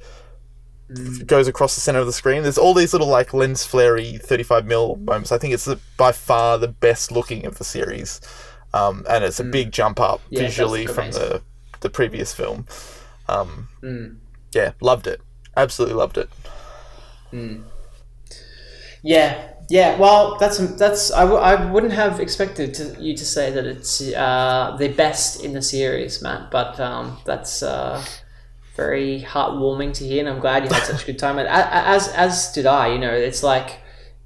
[0.91, 1.25] mm.
[1.27, 2.43] goes across the center of the screen.
[2.43, 5.31] There's all these little like lens flary 35 mil moments.
[5.31, 8.21] I think it's the, by far the best looking of the series,
[8.73, 9.51] um, and it's a mm.
[9.51, 11.41] big jump up Yeah, visually from the
[11.81, 12.65] the previous film.
[13.27, 13.69] Um,
[14.53, 15.21] Yeah, loved it.
[15.55, 16.29] Absolutely loved it.
[19.01, 19.97] Yeah, yeah.
[19.97, 24.01] Well, that's that's I, w- I wouldn't have expected to, you to say that it's
[24.13, 26.51] uh, the best in the series, Matt.
[26.51, 28.03] But um, that's uh,
[28.75, 31.37] very heartwarming to hear, and I'm glad you had such a good time.
[31.37, 32.87] And a- a- as as did I.
[32.93, 33.79] You know, it's like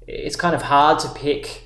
[0.06, 1.62] it's kind of hard to pick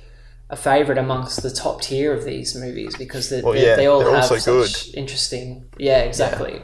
[0.51, 3.99] a favorite amongst the top tier of these movies because they, Well, yeah, they all
[3.99, 5.65] they're all have so such interesting.
[5.77, 6.61] Yeah, exactly.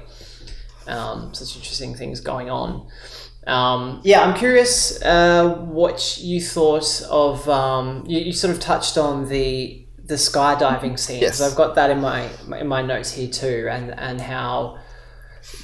[0.88, 2.88] Um, such interesting things going on.
[3.48, 7.48] Um, yeah, I'm curious uh, what you thought of.
[7.48, 11.22] Um, you, you sort of touched on the the skydiving scene.
[11.22, 11.42] Yes.
[11.42, 14.80] I've got that in my in my notes here too, and and how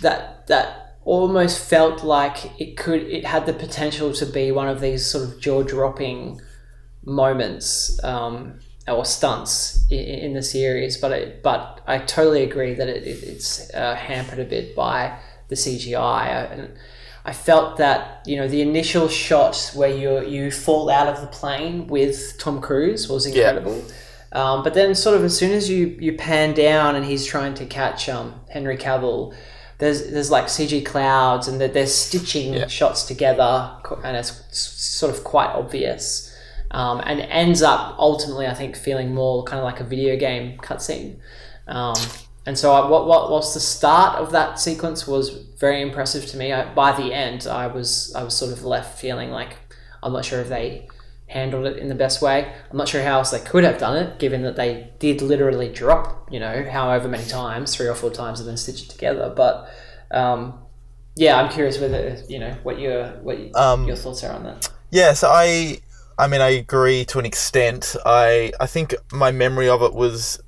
[0.02, 4.80] that that almost felt like it could it had the potential to be one of
[4.80, 6.40] these sort of jaw dropping
[7.04, 12.88] moments um, or stunts in, in the series, but it, but I totally agree that
[12.88, 15.18] it, it, it's uh, hampered a bit by
[15.48, 16.78] the CGI and.
[17.24, 21.28] I felt that you know the initial shot where you you fall out of the
[21.28, 23.84] plane with Tom Cruise was incredible,
[24.32, 27.54] um, but then sort of as soon as you you pan down and he's trying
[27.56, 29.36] to catch um, Henry Cavill,
[29.78, 33.72] there's there's like CG clouds and they're, they're stitching shots together
[34.04, 36.36] and it's sort of quite obvious,
[36.72, 40.58] um, and ends up ultimately I think feeling more kind of like a video game
[40.58, 41.18] cutscene.
[41.68, 41.96] Um,
[42.46, 46.38] and so, I, what, what, whilst the start of that sequence was very impressive to
[46.38, 49.56] me, I, by the end, I was I was sort of left feeling like
[50.04, 50.90] I'm not sure if they
[51.28, 52.52] handled it in the best way.
[52.70, 55.70] I'm not sure how else they could have done it, given that they did literally
[55.70, 59.32] drop, you know, however many times, three or four times, and then stitch it together.
[59.34, 59.70] But
[60.10, 60.60] um,
[61.16, 64.68] yeah, I'm curious whether you know what your what Um, your thoughts are on that.
[64.90, 65.80] Yeah, so I
[66.18, 67.96] I mean I agree to an extent.
[68.04, 70.42] I I think my memory of it was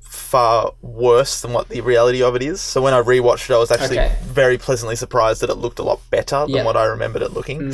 [0.00, 2.60] far worse than what the reality of it is.
[2.60, 4.16] So when I rewatched it I was actually Okay.
[4.22, 6.64] very pleasantly surprised that it looked a lot better than Yeah.
[6.64, 7.72] what I remembered it looking.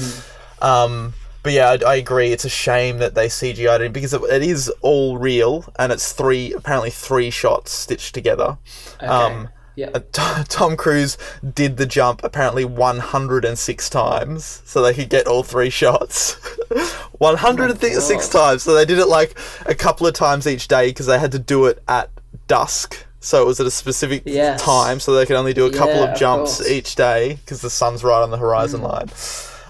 [0.63, 2.33] Um but yeah, I, I agree.
[2.33, 6.11] It's a shame that they CGI'd it because it, it is all real, and it's
[6.11, 8.59] three apparently three shots stitched together.
[8.97, 9.07] Okay.
[9.07, 9.91] Um, yeah.
[9.95, 11.17] uh, T- Tom Cruise
[11.55, 16.35] did the jump apparently 106 times so they could get all three shots.
[17.19, 18.63] 106 times.
[18.63, 21.39] So they did it like a couple of times each day because they had to
[21.39, 22.11] do it at
[22.49, 23.07] dusk.
[23.21, 24.63] So it was at a specific Yes.
[24.63, 26.69] time so they could only do a couple Yeah, of of jumps course.
[26.71, 28.85] each day because the sun's right on the horizon Mm.
[28.93, 29.11] line.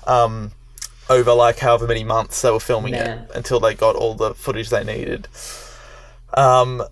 [0.06, 0.52] Um,
[1.08, 3.18] over like however many months they were filming Man.
[3.20, 5.28] it until they got all the footage they needed.
[6.34, 6.82] Um,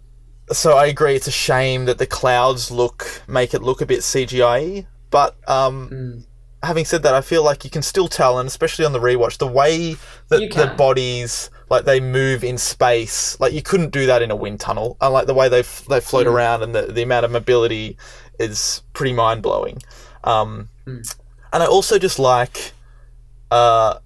[0.52, 1.14] so I agree.
[1.16, 4.86] It's a shame that the clouds look make it look a bit CGI.
[5.10, 6.18] But um, Hmm.
[6.66, 9.38] having said that, I feel like you can still tell, and especially on the rewatch,
[9.38, 9.96] the way
[10.28, 14.36] that the bodies like they move in space, like you couldn't do that in a
[14.36, 14.96] wind tunnel.
[15.00, 16.32] And like the way they f- they float Mm.
[16.32, 17.96] around and the, the amount of mobility
[18.38, 19.82] is pretty mind blowing.
[20.24, 21.16] Um, Mm.
[21.52, 22.72] And I also just like.
[23.50, 23.98] Uh,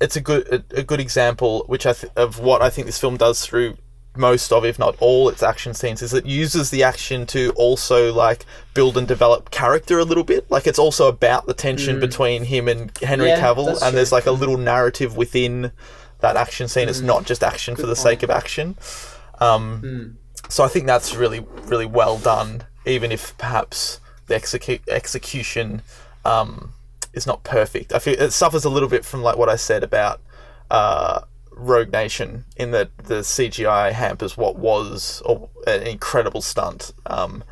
[0.00, 2.98] it's a good a, a good example, which I th- of what I think this
[2.98, 3.76] film does through
[4.18, 8.12] most of, if not all, its action scenes, is it uses the action to also
[8.12, 8.44] like
[8.74, 10.50] build and develop character a little bit.
[10.50, 12.00] Like it's also about the tension Mm.
[12.00, 15.72] between him and Henry Yeah, Cavill, and there's like a little narrative within
[16.20, 16.88] that action scene.
[16.88, 17.04] It's Mm.
[17.04, 18.76] not just action for Good the sake of action.
[19.40, 20.12] Um, Mm.
[20.48, 25.82] So I think that's really really well done, even if perhaps the execu- execution
[26.24, 26.72] um,
[27.12, 27.92] is not perfect.
[27.92, 30.20] I feel it suffers a little bit from like what I said about
[30.70, 31.20] uh,
[31.58, 36.92] Rogue Nation, in that the CGI hampers what was or an incredible stunt.
[37.06, 37.42] Um,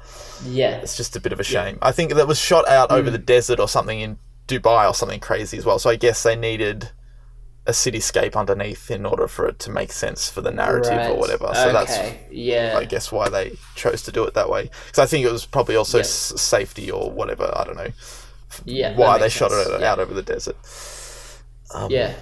[0.44, 0.76] Yeah.
[0.76, 1.78] it's just a bit of a shame.
[1.82, 3.12] I think that was shot out over Mm.
[3.12, 5.78] the desert or something in Dubai or something crazy as well.
[5.78, 6.90] So I guess they needed
[7.66, 11.50] a cityscape underneath in order for it to make sense for the narrative or whatever.
[11.54, 11.98] So that's
[12.30, 12.74] Yeah.
[12.78, 14.70] I guess why they chose to do it that way.
[14.86, 16.02] Because I think it was probably also Yeah.
[16.04, 17.50] s- safety or whatever.
[17.56, 17.88] I don't know.
[18.66, 19.66] Yeah, Why they makes shot sense.
[19.66, 19.92] it Yeah.
[19.92, 20.56] out over the desert.
[21.72, 22.12] Um, yeah,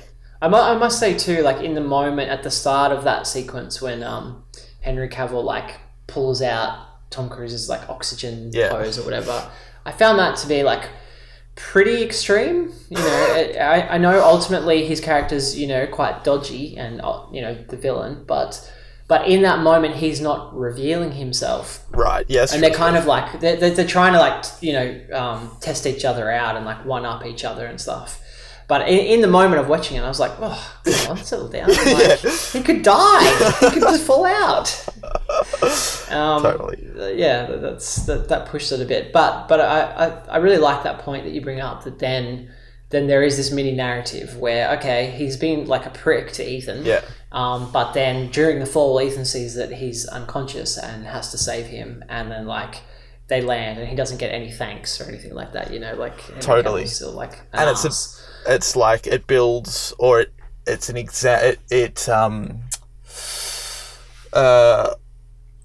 [0.42, 3.26] I, mu- I must say too, like in the moment at the start of that
[3.26, 4.44] sequence when um,
[4.80, 5.78] Henry Cavill like
[6.08, 8.68] pulls out Tom Cruise's like oxygen Yeah.
[8.70, 9.50] clothes or whatever,
[9.86, 10.88] I found that to be like
[11.54, 12.72] pretty extreme.
[12.90, 17.24] You know, it, I, I know ultimately his character's you know quite dodgy and uh,
[17.32, 18.70] you know the villain, but
[19.08, 22.24] but in that moment he's not revealing himself Right.
[22.28, 22.54] Yes.
[22.54, 25.86] and they're kind of like they're, they're, they're trying to like you know um, test
[25.86, 28.20] each other out and like one up each other and stuff
[28.72, 31.48] but in, in the moment of watching it i was like oh come on settle
[31.56, 32.18] down like,
[32.54, 33.24] he could die
[33.60, 34.66] he could just fall out
[36.20, 36.78] um, Totally.
[37.24, 40.58] yeah that- that's that, that pushed it a bit but but I, I i really
[40.70, 42.50] like that point that you bring up that then
[42.90, 46.84] then there is this mini narrative where okay he's been like a prick to ethan
[46.84, 47.00] Yeah.
[47.32, 51.66] um, but then during the fall, Ethan sees that he's unconscious and has to save
[51.66, 52.74] him, and then like
[53.28, 55.72] they land, and he doesn't get any thanks or anything like that.
[55.72, 56.84] You know, like Totally.
[56.86, 57.92] Still like an and it's a,
[58.46, 60.32] it's like it builds or it
[60.66, 62.60] it's an exact it, it um
[64.32, 64.94] uh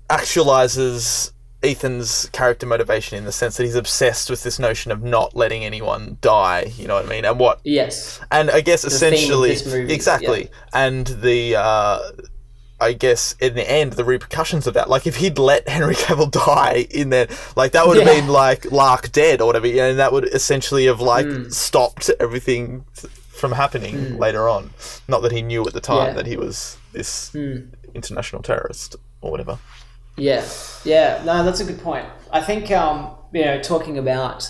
[0.09, 1.31] actualizes
[1.63, 5.65] Ethan's character motivation in the sense that he's obsessed with this notion of not letting
[5.65, 7.25] anyone die, you know what I mean?
[7.25, 10.49] And what yes, and I guess The essentially movie, exactly.
[10.71, 11.99] And the uh
[12.79, 16.29] I guess in the end, the repercussions of that, like if he'd let Henry Cavill
[16.45, 18.21] die in there, like that would have Yeah.
[18.21, 21.51] been like Lark dead or whatever, and that would essentially have like Mm.
[21.53, 22.85] stopped everything
[23.31, 24.71] from happening later on.
[25.07, 26.13] Not that he knew at the time Yeah.
[26.13, 27.69] that he was this Mm.
[27.95, 29.57] international terrorist or whatever.
[30.15, 30.43] Yeah,
[30.83, 31.21] yeah.
[31.25, 32.05] No, that's a good point.
[32.31, 34.49] I think um, you know, talking about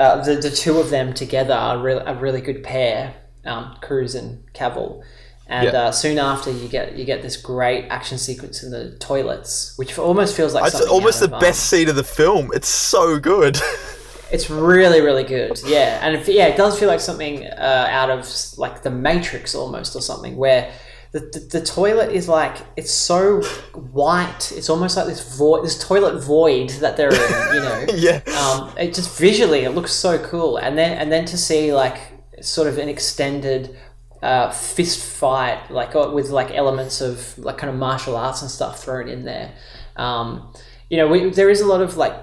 [0.00, 3.14] uh, the the two of them together are really a really good pair,
[3.44, 5.02] um, Cruise and Cavill.
[5.52, 5.82] And Yeah.
[5.82, 9.98] uh, soon after, you get you get this great action sequence in the toilets, which
[9.98, 12.50] almost feels like It's almost the of, um, best scene of the film.
[12.54, 13.60] It's so good.
[14.32, 15.60] It's really, really good.
[15.66, 18.26] Yeah, and yeah, it does feel like something uh, out of
[18.56, 20.72] like the Matrix almost, or something where
[21.12, 23.42] the, the, the toilet is like it's so
[23.74, 24.50] white.
[24.56, 27.54] It's almost like this void, this toilet void that they're in.
[27.54, 27.84] You know.
[27.94, 28.20] yeah.
[28.40, 31.98] Um, it just visually, it looks so cool, and then and then to see like
[32.40, 33.76] sort of an extended
[34.22, 38.50] uh, fist fight, like uh, with like elements of like kind of martial arts and
[38.50, 39.52] stuff thrown in there.
[39.96, 40.52] Um,
[40.88, 42.14] you know, we, there is a lot of like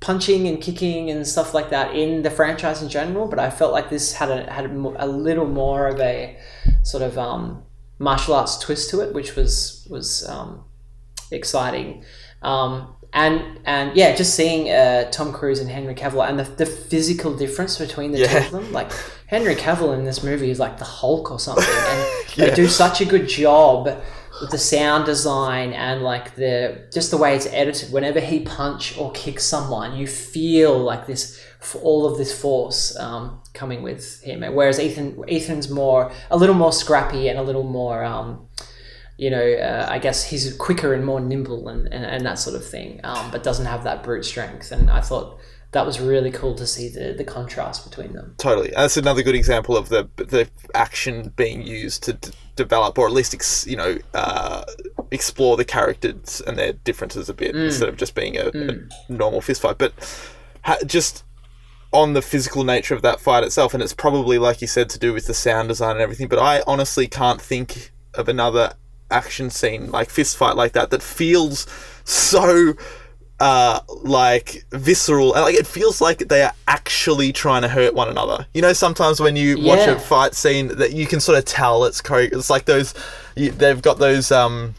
[0.00, 3.72] punching and kicking and stuff like that in the franchise in general, but I felt
[3.72, 6.38] like this had a had a, a little more of a
[6.82, 7.64] sort of um,
[7.98, 10.64] martial arts twist to it, which was was um,
[11.30, 12.04] exciting.
[12.42, 16.66] Um, and and yeah, just seeing uh, Tom Cruise and Henry Cavill and the, the
[16.66, 18.90] physical difference between the two of them, like
[19.28, 23.00] Henry Cavill in this movie is like the Hulk or something, and they do such
[23.00, 23.86] a good job
[24.40, 27.92] with the sound design and like the just the way it's edited.
[27.92, 31.40] Whenever he punch or kicks someone, you feel like this
[31.82, 34.40] all of this force um, coming with him.
[34.54, 38.04] Whereas Ethan Ethan's more a little more scrappy and a little more.
[38.04, 38.43] Um,
[39.16, 42.56] you know, uh, I guess he's quicker and more nimble and, and, and that sort
[42.56, 44.72] of thing, um, but doesn't have that brute strength.
[44.72, 45.38] And I thought
[45.70, 48.34] that was really cool to see the, the contrast between them.
[48.38, 48.72] Totally.
[48.74, 53.12] That's another good example of the the action being used to d- develop, or at
[53.12, 54.64] least ex, you know, uh,
[55.10, 59.40] explore the characters and their differences a bit instead of just being a, a normal
[59.40, 59.78] fist fight.
[59.78, 59.92] But
[60.62, 61.24] ha- just
[61.92, 64.98] on the physical nature of that fight itself, and it's probably like you said to
[64.98, 66.28] do with the sound design and everything.
[66.28, 68.74] But I honestly can't think of another
[69.10, 71.66] action scene like fist fight like that that feels
[72.04, 72.74] so
[73.40, 75.34] uh like visceral.
[75.34, 78.46] And like it feels like they are actually trying to hurt one another.
[78.54, 81.84] You know sometimes when you watch a fight scene that you can sort of tell
[81.84, 82.94] it's chore- it's like those
[83.34, 84.74] you, they've got those um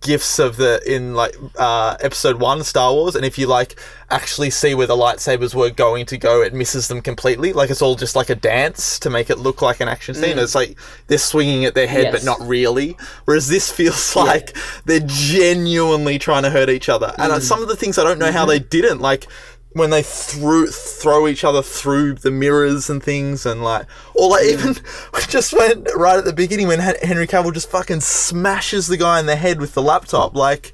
[0.00, 3.78] gifs of the in like uh episode one star wars and if you like
[4.10, 7.52] actually see where the lightsabers were going to go it misses them completely.
[7.52, 10.38] Like it's all just like a dance to make it look like an action scene.
[10.38, 12.96] It's like they're swinging at their head but not really.
[13.24, 17.14] Whereas this feels like they're genuinely trying to hurt each other.
[17.18, 19.00] And uh, some of the things i don't know how they didn't.
[19.00, 19.26] Like
[19.72, 24.44] when they threw throw each other through the mirrors and things and like or like
[24.46, 24.74] even
[25.28, 29.26] just went right at the beginning when Henry Cavill just fucking smashes the guy in
[29.26, 30.72] the head with the laptop like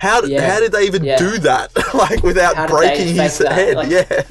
[0.00, 0.48] how did, Yeah.
[0.48, 1.16] how did they even Yeah.
[1.18, 3.52] do that like without How did they breaking his that?
[3.52, 4.22] head Like- yeah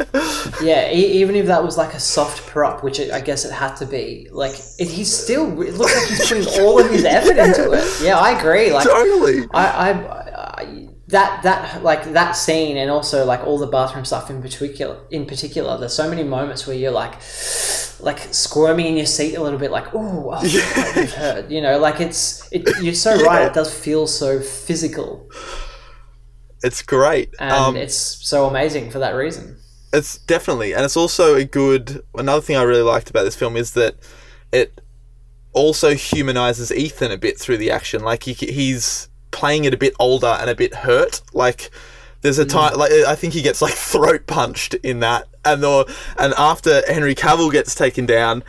[0.63, 3.75] Yeah, e- even if that was like a soft prop, which I guess it had
[3.75, 7.37] to be, like it, he's still it looks like he's putting all of his effort
[7.37, 8.01] into it.
[8.01, 8.71] Yeah, I agree.
[8.73, 9.91] Like totally I, I,
[10.61, 14.99] I that that like that scene and also like all the bathroom stuff in particular
[15.09, 17.13] in particular there's so many moments where you're like
[17.99, 20.61] like squirming in your seat a little bit like oh, yeah.
[21.05, 21.79] heard you know?
[21.79, 25.29] Like it's it, you're so right it does feel so physical.
[26.63, 29.57] It's great and um, it's so amazing for that reason.
[29.93, 33.55] It's definitely and it's also a good another thing i really liked about this film
[33.55, 33.95] is that
[34.51, 34.81] it
[35.53, 39.07] also humanizes ethan a bit through the action like he, he's
[39.37, 41.69] playing it a bit older and a bit hurt like
[42.21, 42.49] there's a mm.
[42.49, 46.81] time like i think he gets like throat punched in that and the, and after
[46.91, 48.43] henry cavill gets taken down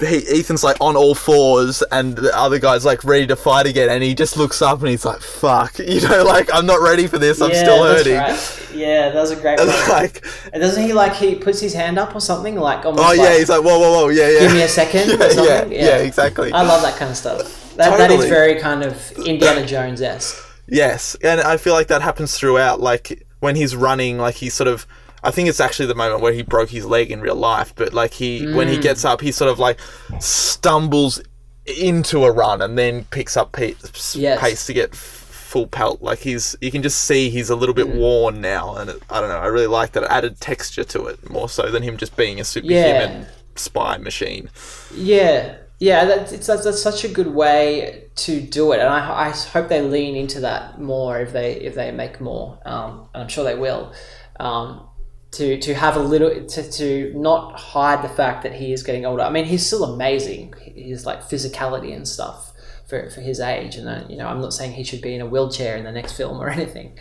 [0.00, 3.90] he, Ethan's like on all fours, and the other guy's like ready to fight again,
[3.90, 7.06] and he just looks up and he's like, "Fuck," you know, like I'm not ready
[7.06, 7.42] for this.
[7.42, 8.16] I'm still hurting.
[8.16, 8.68] right.
[8.74, 11.98] yeah that was a great And like, and doesn't he like he puts his hand
[11.98, 14.38] up or something like almost oh yeah, like, he's like, whoa, whoa, whoa, yeah, yeah.
[14.40, 16.50] give me a second yeah, or something yeah, yeah, exactly.
[16.52, 20.36] I love that kind of stuff that, that is very kind of Indiana Jones esque
[20.66, 22.80] Yes, and I feel like that happens throughout.
[22.80, 24.86] Like when he's running, like he sort of.
[25.22, 27.74] I think it's actually the moment where he broke his leg in real life.
[27.76, 28.72] But like he, when Mm.
[28.72, 29.78] he gets up, he sort of like
[30.20, 31.20] stumbles
[31.66, 33.74] into a run and then picks up pe-
[34.14, 34.40] Yes.
[34.40, 36.02] pace to get full pelt.
[36.02, 37.96] Like he's, you can just see he's a little bit Mm.
[37.96, 39.38] worn now, and it, I don't know.
[39.38, 42.40] I really like that it added texture to it more so than him just being
[42.40, 43.24] a superhuman Yeah.
[43.56, 44.50] spy machine.
[44.94, 49.26] Yeah, yeah, that's, it's, that's, that's such a good way to do it, and I,
[49.26, 53.28] I hope they lean into that more if they if they make more, um, I'm
[53.28, 53.92] sure they will.
[54.38, 54.88] Um,
[55.32, 59.04] to, to have a little to, to not hide the fact that he is getting
[59.04, 59.22] older.
[59.22, 60.54] I mean, he's still amazing.
[60.60, 62.52] His like physicality and stuff
[62.86, 65.20] for, for his age, and uh, you know, I'm not saying he should be in
[65.20, 66.96] a wheelchair in the next film or anything,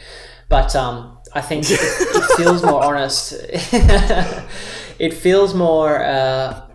[0.50, 3.34] but um, I think it, it feels more honest.
[5.00, 6.04] it feels more.
[6.04, 6.68] Uh,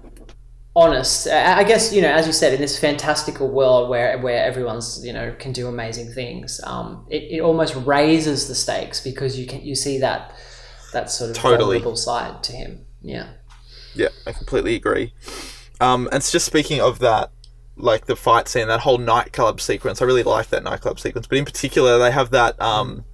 [0.79, 1.27] honest.
[1.27, 5.13] I guess you know, as you said, in this fantastical world where where everyone's you
[5.13, 9.63] know can do amazing things, um, it, it almost raises the stakes because you can
[9.63, 10.35] you see that
[10.93, 11.79] that sort of Totally.
[11.79, 12.87] vulnerable side to him.
[13.03, 13.29] Yeah.
[13.95, 15.13] Yeah, I completely agree.
[15.81, 17.31] Um, and it's just speaking of that,
[17.77, 20.03] like the fight scene, that whole nightclub sequence.
[20.03, 23.05] I really like that nightclub sequence, but in particular, they have that um,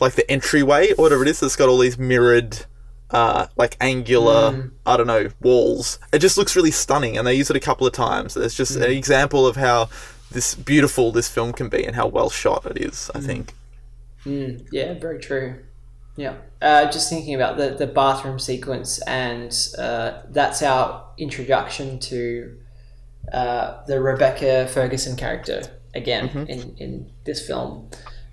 [0.00, 2.66] like the entryway or whatever it is that's got all these mirrored.
[3.10, 5.98] Uh, like angular, I don't know, walls.
[6.12, 8.36] It just looks really stunning, and they use it a couple of times.
[8.36, 9.88] It's just an example of how
[10.30, 13.10] this beautiful this film can be and how well shot it is.
[13.14, 13.54] I think.
[14.70, 15.64] Yeah, very true.
[16.16, 16.34] Yeah.
[16.60, 22.58] Uh, just thinking about the, the bathroom sequence, and uh, that's our introduction to
[23.32, 25.62] uh, the Rebecca Ferguson character
[25.94, 27.90] again in, in this film.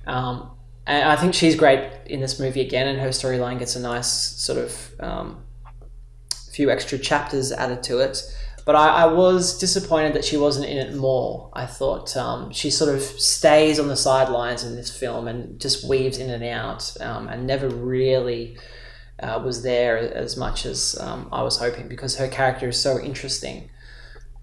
[0.07, 0.51] Um,
[0.87, 4.07] and I think she's great in this movie again, and her storyline gets a nice
[4.07, 5.43] sort of um,
[6.51, 8.21] few extra chapters added to it.
[8.65, 11.51] But I, I was disappointed that she wasn't in it more.
[11.53, 15.87] I thought um, she sort of stays on the sidelines in this film and just
[15.87, 18.57] weaves in and out, um, and never really
[19.19, 22.99] uh, was there as much as um, I was hoping because her character is so
[22.99, 23.69] interesting.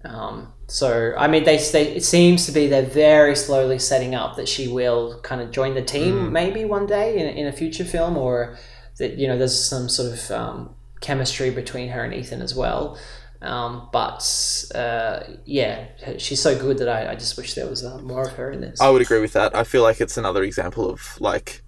[0.03, 4.35] Um, so I mean, they, they it seems to be they're very slowly setting up
[4.35, 7.85] that she will kind of join the team maybe one day in, in a future
[7.85, 8.57] film, or
[8.97, 12.97] that you know there's some sort of um, chemistry between her and Ethan as well.
[13.41, 14.23] Um, but
[14.73, 15.87] uh, yeah,
[16.17, 18.61] she's so good that I, I just wish there was uh, more of her in
[18.61, 18.79] this.
[18.79, 19.53] I would agree with that.
[19.55, 21.61] I feel like it's another example of like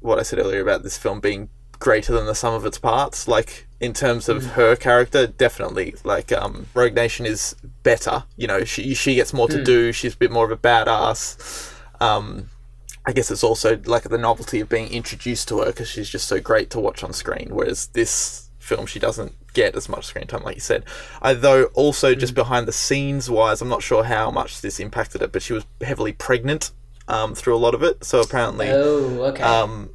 [0.00, 1.48] what I said earlier about this film being
[1.78, 3.26] greater than the sum of its parts.
[3.26, 5.94] Like in terms of her character, definitely.
[6.04, 8.24] Like um, Rogue Nation is better.
[8.36, 9.92] You know, she she gets more to do.
[9.92, 11.72] She's a bit more of a badass.
[12.00, 12.50] Um,
[13.06, 16.28] I guess it's also like the novelty of being introduced to her because she's just
[16.28, 17.48] so great to watch on screen.
[17.50, 20.84] Whereas this film, she doesn't get as much screen time, like you said.
[21.22, 25.22] I, though also just behind the scenes wise, I'm not sure how much this impacted
[25.22, 26.70] it, but she was heavily pregnant
[27.08, 28.04] um, through a lot of it.
[28.04, 29.42] So apparently, oh, okay.
[29.42, 29.90] um,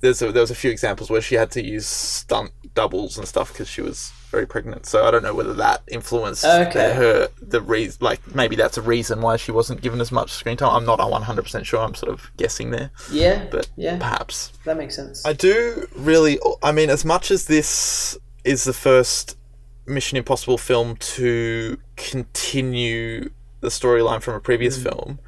[0.00, 3.26] there's a, there was a few examples where she had to use stunt doubles and
[3.26, 4.86] stuff because she was very pregnant.
[4.86, 6.94] So I don't know whether that influenced Okay.
[6.94, 7.98] her the reason.
[8.00, 10.76] Like maybe that's a reason why she wasn't given as much screen time.
[10.76, 11.80] I'm not 100 percent sure.
[11.80, 14.52] I'm sort of guessing there, yeah, but yeah, perhaps.
[14.64, 15.26] that makes sense.
[15.26, 16.38] I do really.
[16.62, 19.36] I mean, as much as this is the first
[19.84, 24.84] Mission Impossible film to continue the storyline from a previous mm.
[24.84, 25.18] film,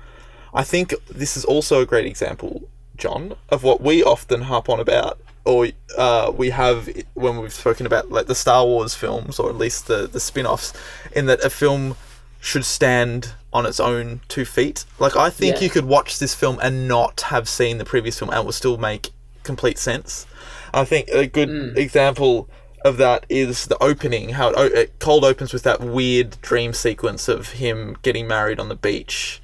[0.54, 4.78] I think this is also a great example, Jon, of what we often harp on
[4.78, 9.48] about, or uh, we have when we've spoken about like the Star Wars films, or
[9.48, 10.72] at least the the spin-offs,
[11.12, 11.96] in that a film
[12.40, 14.84] should stand on its own two feet.
[14.98, 15.62] Like I think Yeah.
[15.64, 18.52] you could watch this film and not have seen the previous film and it will
[18.52, 19.10] still make
[19.42, 20.26] complete sense.
[20.72, 22.48] I think a good example
[22.84, 27.28] of that is the opening, how it, it cold opens with that weird dream sequence
[27.28, 29.42] of him getting married on the beach,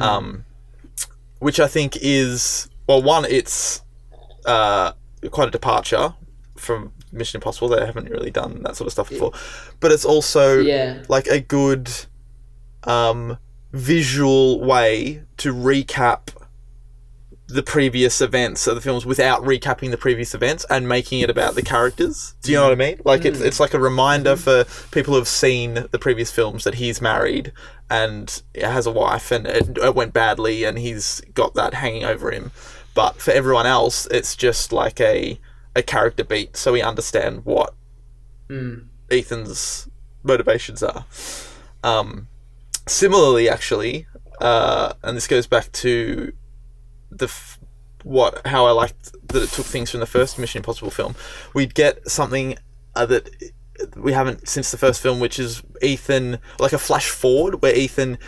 [0.00, 0.44] um,
[1.38, 3.80] which I think is well, one, it's
[4.44, 4.92] uh,
[5.30, 6.14] quite a departure
[6.56, 7.68] from Mission Impossible.
[7.68, 9.32] They haven't really done that sort of stuff before,
[9.80, 11.02] but it's also Yeah.
[11.08, 11.90] like a good
[12.84, 13.38] um,
[13.72, 16.28] visual way to recap
[17.46, 21.54] the previous events of the films without recapping the previous events and making it about
[21.54, 22.34] the characters.
[22.42, 23.00] Do you know what I mean?
[23.04, 26.76] Like it's it's like a reminder for people who have seen the previous films that
[26.76, 27.52] he's married
[27.90, 32.30] and has a wife and it, it went badly and he's got that hanging over
[32.30, 32.50] him.
[32.94, 35.38] But for everyone else, it's just like a
[35.76, 37.74] a character beat, so we understand what
[39.10, 39.88] Ethan's
[40.22, 41.04] motivations are.
[41.82, 42.28] Um,
[42.86, 44.06] similarly, actually,
[44.40, 46.32] uh, and this goes back to
[47.10, 47.58] the f-
[48.02, 51.14] what how I liked that it took things from the first Mission Impossible film.
[51.54, 52.56] We'd get something
[52.94, 53.52] uh, that
[53.96, 58.18] we haven't since the first film, which is Ethan like a flash forward where Ethan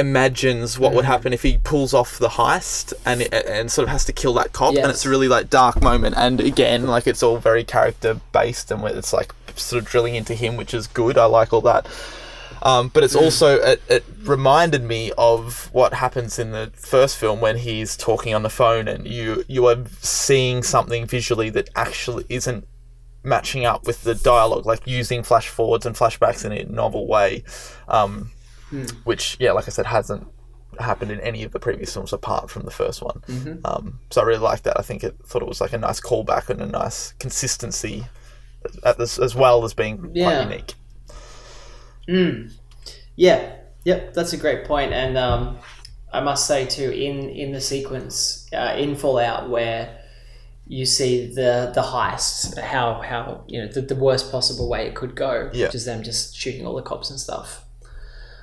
[0.00, 4.04] imagines what would happen if he pulls off the heist and and sort of has
[4.06, 6.16] to kill that cop and it's a really like dark moment.
[6.16, 10.14] And again like it's all very character based and where it's like sort of drilling
[10.14, 11.16] into him which is good.
[11.16, 11.86] I like all that.
[12.62, 17.40] Um, but it's also it, it reminded me of what happens in the first film
[17.40, 22.24] when he's talking on the phone and you you are seeing something visually that actually
[22.28, 22.66] isn't
[23.22, 27.44] matching up with the dialogue, like using flash forwards and flashbacks in a novel way,
[27.88, 28.30] um,
[29.04, 30.26] which yeah, like I said, hasn't
[30.78, 33.22] happened in any of the previous films apart from the first one.
[33.64, 34.78] Um, so I really liked that.
[34.78, 38.06] I think it thought it was like a nice callback and a nice consistency,
[38.84, 40.44] at this, as well as being Yeah.
[40.44, 40.74] quite unique.
[43.16, 45.58] Yeah, yep, that's a great point, and um,
[46.12, 49.96] I must say too, in in the sequence uh, in Fallout where
[50.66, 54.94] you see the the heist, how how you know the, the worst possible way it
[54.94, 55.66] could go, Yeah.
[55.66, 57.64] which is them just shooting all the cops and stuff.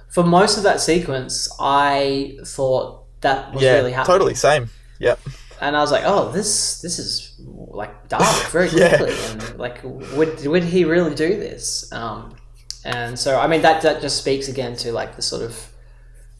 [0.09, 4.69] For most of that sequence, I thought that was yeah, really happening totally same.
[4.99, 5.19] Yep.
[5.61, 8.97] and I was like, "Oh, this this is like dark very Yeah.
[8.97, 11.91] quickly." And like, would would he really do this?
[11.91, 12.35] Um,
[12.85, 15.69] and so, I mean, that that just speaks again to like the sort of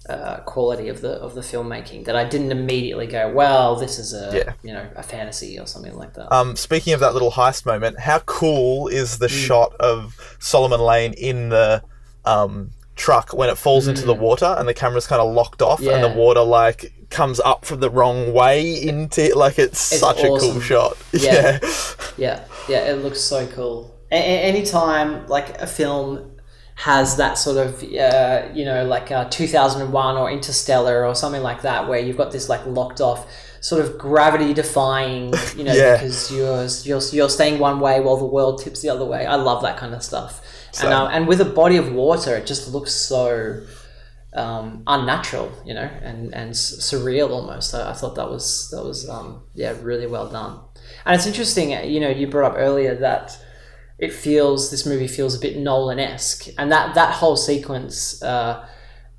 [0.09, 4.13] uh, quality of the of the filmmaking that I didn't immediately go, "Well, this is
[4.13, 4.53] a Yeah.
[4.63, 7.99] you know a fantasy or something like that." Um, speaking of that little heist moment,
[7.99, 9.45] how cool is the Mm.
[9.47, 11.83] shot of Solomon Lane in the
[12.23, 15.79] um, truck when it falls into the water and the camera's kind of locked off
[15.79, 16.15] and the Mm.
[16.15, 20.27] Water like comes up from the wrong way into it like it's, It's such a
[20.27, 20.97] cool shot.
[21.13, 21.59] Yeah.
[21.61, 21.69] Yeah.
[22.17, 23.95] Yeah, yeah, it looks so cool.
[24.11, 26.31] A- a- anytime like a film
[26.75, 31.61] has that sort of, uh, you know, like uh, 2001 or Interstellar or something like
[31.63, 33.25] that, where you've got this like locked off
[33.61, 35.93] sort of gravity defying, you know, Yeah.
[35.97, 39.25] because you're, you're you're staying one way while the world tips the other way.
[39.25, 40.41] I love that kind of stuff.
[40.71, 40.87] Same.
[40.87, 43.61] And, um, and with a body of water, it just looks so
[44.35, 47.73] um, unnatural, you know, and and s- surreal almost.
[47.73, 50.59] I, I thought that was that was um, yeah really well done.
[51.05, 53.37] And it's interesting, uh, you know, you brought up earlier that
[53.97, 58.67] it feels this movie feels a bit Nolan esque, and that that whole sequence uh,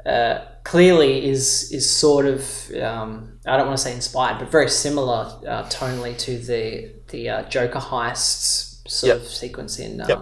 [0.08, 2.40] uh, clearly is is sort of
[2.82, 7.28] um, I don't want to say inspired, but very similar uh, tonally to the the
[7.28, 9.16] uh, Joker heists sort Yep.
[9.22, 10.20] of sequence in um, Yep.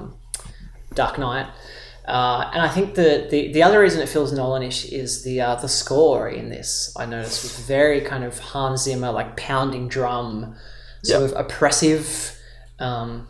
[0.95, 1.47] Dark Knight.
[2.07, 5.55] Uh, and I think the, the, the other reason it feels Nolanish is the uh,
[5.57, 6.95] the score in this.
[6.97, 10.55] I noticed was very kind of Hans Zimmer, like pounding drum,
[11.03, 11.31] sort Yep.
[11.33, 12.39] of oppressive
[12.79, 13.27] um,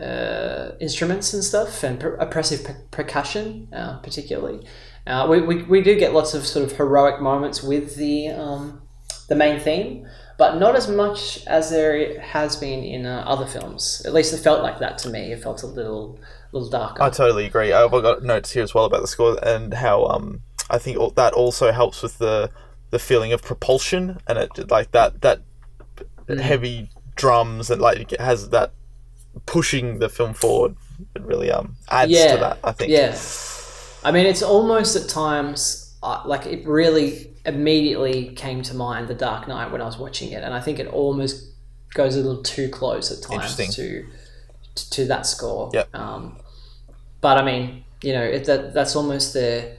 [0.00, 4.66] uh, instruments and stuff, and per- oppressive per- percussion, uh, particularly.
[5.08, 8.82] Uh, we, we, we do get lots of sort of heroic moments with the um,
[9.28, 10.06] the main theme,
[10.36, 14.02] but not as much as there has been in uh, other films.
[14.04, 15.32] At least it felt like that to me.
[15.32, 16.18] It felt a little
[16.52, 17.02] little darker.
[17.02, 17.72] I totally agree.
[17.72, 21.32] I've got notes here as well about the score and how um, I think that
[21.32, 22.50] also helps with the
[22.90, 25.42] the feeling of propulsion and it like that that
[26.28, 26.40] Mm.
[26.40, 28.72] heavy drums and like it has that
[29.46, 30.76] pushing the film forward.
[31.14, 32.58] It really um adds yeah, to that.
[32.62, 32.90] I think.
[32.90, 33.14] Yeah.
[34.04, 39.14] I mean, it's almost at times uh, like it really immediately came to mind the
[39.14, 41.44] Dark Knight when I was watching it, and I think it almost
[41.94, 44.06] goes a little too close at times to
[44.74, 45.70] to that score.
[45.72, 45.94] Yep.
[45.94, 46.38] Um,
[47.20, 49.74] but I mean, you know, it, that that's almost a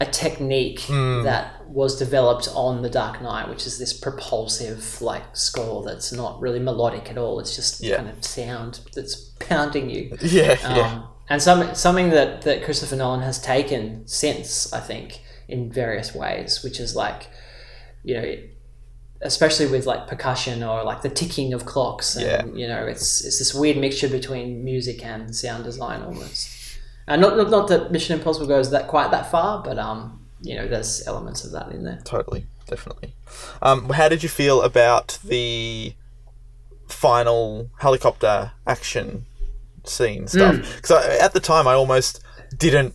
[0.00, 1.22] a technique Hmm.
[1.22, 6.40] that was developed on the Dark Knight, which is this propulsive like score that's not
[6.40, 7.38] really melodic at all.
[7.40, 7.96] It's just Yeah.
[7.96, 10.16] kind of sound that's pounding you.
[10.20, 11.02] Yeah, Um, yeah.
[11.28, 16.62] And some, something that, that Christopher Nolan has taken since, I think, in various ways,
[16.62, 17.28] which is like,
[18.02, 18.36] you know,
[19.22, 22.16] especially with like percussion or like the ticking of clocks.
[22.16, 22.44] And, Yeah.
[22.60, 26.50] you know, it's, it's this weird mixture between music and sound design almost.
[27.06, 30.54] And not, not, not that Mission Impossible goes that quite that far, but, um, you
[30.54, 32.00] know, there's elements of that in there.
[32.04, 33.14] Totally, definitely.
[33.62, 35.94] Um, how did you feel about the
[36.86, 39.24] final helicopter action
[39.88, 40.56] scene stuff?
[40.76, 42.22] Because at the time, I almost
[42.56, 42.94] didn't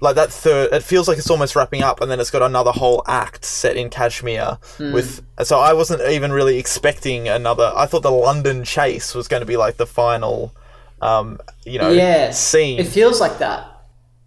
[0.00, 0.72] like that third.
[0.72, 3.76] It feels like it's almost wrapping up, and then it's got another whole act set
[3.76, 5.22] in Kashmir with.
[5.44, 7.72] So I wasn't even really expecting another.
[7.74, 10.54] I thought the London chase was going to be like the final,
[11.00, 12.78] um, you know, yeah scene.
[12.78, 13.72] it feels like that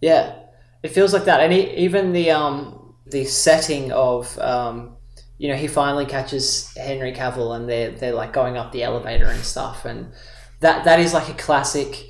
[0.02, 0.36] yeah
[0.84, 4.96] it feels like that and e even the um the setting of um
[5.38, 9.26] you know he finally catches henry cavill and they're they're like going up the elevator
[9.26, 10.12] and stuff and
[10.60, 12.10] that that is like a classic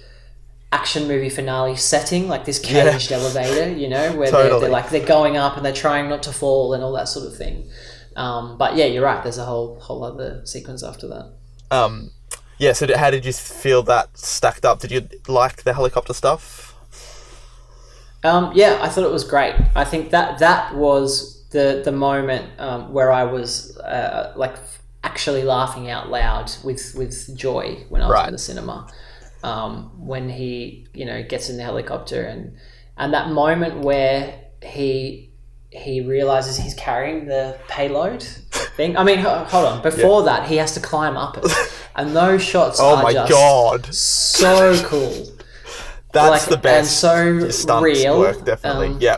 [0.72, 2.92] action movie finale setting like this Yeah.
[2.92, 6.22] caged elevator you know where they're, they're like they're going up and they're trying not
[6.24, 7.70] to fall and all that sort of thing
[8.16, 11.32] um, but yeah you're right there's a whole whole other sequence after that
[11.72, 12.12] um,
[12.58, 12.74] yeah.
[12.74, 14.80] So, how did you feel that stacked up?
[14.80, 16.76] Did you like the helicopter stuff?
[18.24, 19.56] Um, yeah, I thought it was great.
[19.76, 24.56] I think that that was the the moment um, where I was uh, like
[25.04, 28.28] actually laughing out loud with with joy when I was Right.
[28.28, 28.88] in the cinema.
[29.44, 32.58] Um, when he you know gets in the helicopter and
[32.98, 35.32] and that moment where he
[35.70, 38.22] he realizes he's carrying the payload
[38.76, 38.98] thing.
[38.98, 39.82] I mean, hold on.
[39.82, 41.46] Before that, he has to climb up it,
[41.96, 45.28] and those shots Oh are my just god, so cool.
[46.12, 47.04] that's like, the best.
[47.04, 48.20] and so real.
[48.20, 48.88] work definitely.
[48.88, 49.18] Um, yeah,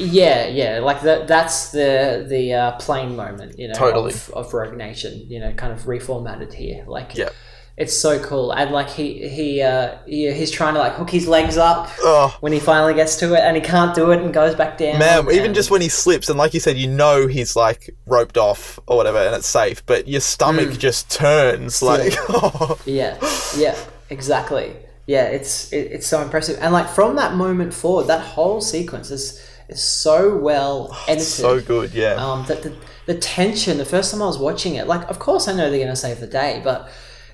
[0.00, 1.28] Yeah, yeah, like that.
[1.28, 4.12] That's the the uh, plane moment, you know, Totally.
[4.12, 5.26] of, of Rogue Nation.
[5.28, 6.84] You know, kind of reformatted here.
[6.86, 7.30] Like, Yeah.
[7.76, 11.26] It's so cool, and like he he uh he, he's trying to like hook his
[11.26, 12.36] legs up Oh.
[12.40, 14.98] when he finally gets to it, and he can't do it and goes back down.
[14.98, 18.36] Man, even just when he slips, and like you said, you know he's like roped
[18.36, 20.78] off or whatever, and it's safe, but your stomach Mm.
[20.78, 22.12] just turns like.
[22.86, 23.16] Yeah,
[23.56, 23.76] yeah,
[24.10, 24.76] exactly.
[25.06, 29.10] Yeah, it's it, it's so impressive, and like from that moment forward, that whole sequence
[29.10, 29.40] is
[29.72, 31.26] is so well edited.
[31.26, 32.14] so good, yeah.
[32.14, 32.74] Um, that the
[33.06, 33.78] the tension.
[33.78, 36.20] The first time I was watching it, like, of course I know they're gonna save
[36.20, 36.88] the day, but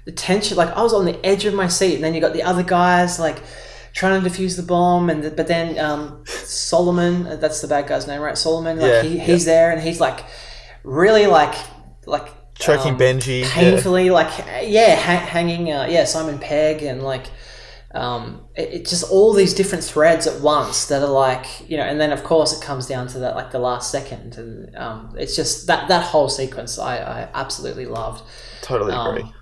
[0.05, 2.33] the tension, like, I was on the edge of my seat, and then you got
[2.33, 3.43] the other guys like
[3.93, 7.87] trying to defuse the bomb, and the, but then um, Solomon, uh, that's the bad
[7.87, 8.39] guy's name, right?
[8.39, 10.25] Solomon, like Yeah, he, he's there, and he's like
[10.85, 11.55] really like
[12.07, 12.29] like
[12.59, 13.43] Choking um, Benji.
[13.43, 13.51] yeah.
[13.53, 14.33] painfully like
[14.63, 17.27] yeah ha- hanging uh, yeah simon pegg and like
[17.97, 21.83] um it, it just all these different threads at once that are like you know
[21.83, 25.15] and then of course it comes down to that like the last second and um
[25.19, 28.23] it's just that that whole sequence i i absolutely loved
[28.63, 29.33] Totally Um, agree.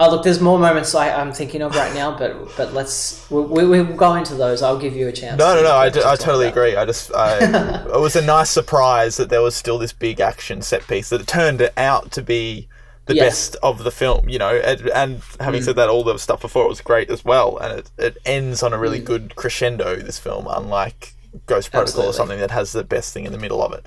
[0.00, 3.42] Oh look, there's more moments I, I'm thinking of right now, but but let's we,
[3.42, 4.62] we, we'll go into those.
[4.62, 5.38] I'll give you a chance.
[5.38, 5.76] No, no, no.
[5.76, 6.76] I, to I totally about agree.
[6.76, 7.38] I just, I,
[7.94, 11.20] it was a nice surprise that there was still this big action set piece that
[11.20, 12.68] it turned out to be
[13.08, 13.24] the Yes.
[13.50, 14.28] best of the film.
[14.28, 15.64] You know, and, and having Mm.
[15.64, 18.62] said that, all the stuff before it was great as well, and it, it ends
[18.62, 18.80] on a Mm.
[18.80, 19.96] really good crescendo.
[19.96, 21.14] This film, unlike
[21.46, 22.10] Ghost Protocol Absolutely.
[22.10, 23.84] or something that has the best thing in the middle of it.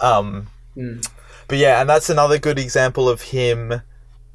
[0.00, 1.06] Um, Mm.
[1.46, 3.82] but yeah, and that's another good example of him,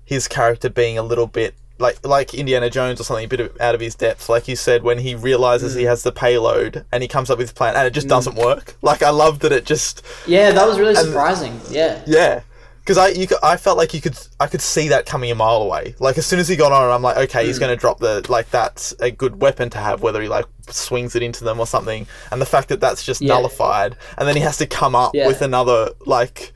[0.06, 3.52] his character being a little bit like like Indiana Jones or something, a bit of,
[3.62, 4.28] out of his depth.
[4.28, 5.80] Like you said, when he realizes Mm.
[5.80, 8.36] he has the payload and he comes up with his plan, and it just doesn't
[8.36, 8.76] work.
[8.82, 11.62] Like I love that it just Yeah, that was really And- surprising.
[11.70, 12.00] Yeah.
[12.06, 12.42] yeah.
[12.90, 15.36] Because I, you, could- I felt like you could, I could see that coming a
[15.36, 15.94] mile away.
[16.00, 17.60] Like as soon as he got on, I'm like, okay, he's Mm.
[17.60, 21.14] going to drop the, like that's a good weapon to have, whether he like swings
[21.16, 22.08] it into them or something.
[22.32, 23.36] And the fact that that's just Yeah.
[23.36, 25.28] nullified, and then he has to come up Yeah.
[25.28, 26.52] with another like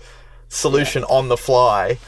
[0.49, 1.99] solution on the fly.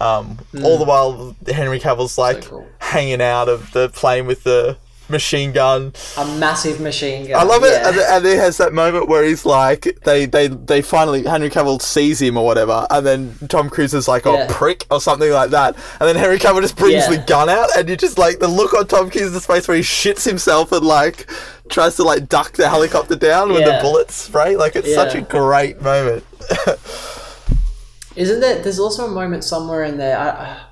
[0.00, 0.64] Um, Mm.
[0.64, 2.66] All the while, Henry Cavill's like cool.
[2.78, 4.78] hanging out of the plane with the
[5.08, 5.92] machine gun.
[6.16, 7.40] A massive machine gun.
[7.40, 7.88] I love it, yeah.
[7.88, 11.80] and, and it has that moment where he's like, they, they, they finally Henry Cavill
[11.80, 14.46] sees him or whatever, and then Tom Cruise is like, "Oh, Yeah.
[14.50, 17.10] prick" or something like that, and then Henry Cavill just brings Yeah.
[17.16, 19.82] the gun out, and you just like the look on Tom Cruise's face where he
[19.82, 21.30] shits himself and like
[21.68, 24.56] tries to like duck the helicopter down when the bullets spray.
[24.56, 26.24] Like it's such a great moment.
[28.16, 28.62] Isn't there?
[28.62, 30.16] There's also a moment somewhere in there.
[30.18, 30.62] I,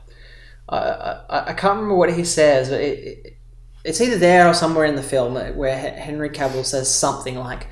[0.68, 0.78] I,
[1.28, 3.33] I, I can't remember what he says, but it, it,
[3.84, 7.66] it's either there or somewhere in the film where Henry Cavill says something like,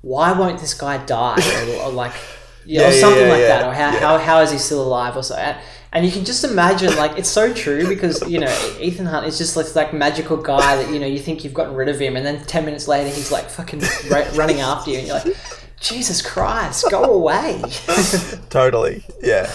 [0.00, 2.12] "Why won't this guy die?" or, or like,
[2.64, 5.16] yeah, Yeah, or something yeah, like that, or how, how, how is he still alive,
[5.16, 5.34] or so.
[5.34, 5.58] And,
[5.92, 9.38] and you can just imagine, like, it's so true because you know Ethan Hunt is
[9.38, 12.16] just like like magical guy that you know you think you've gotten rid of him,
[12.16, 15.36] and then ten minutes later he's like fucking ra- running after you, and you're like,
[15.80, 17.62] Jesus Christ, go away.
[18.50, 19.50] totally, yeah.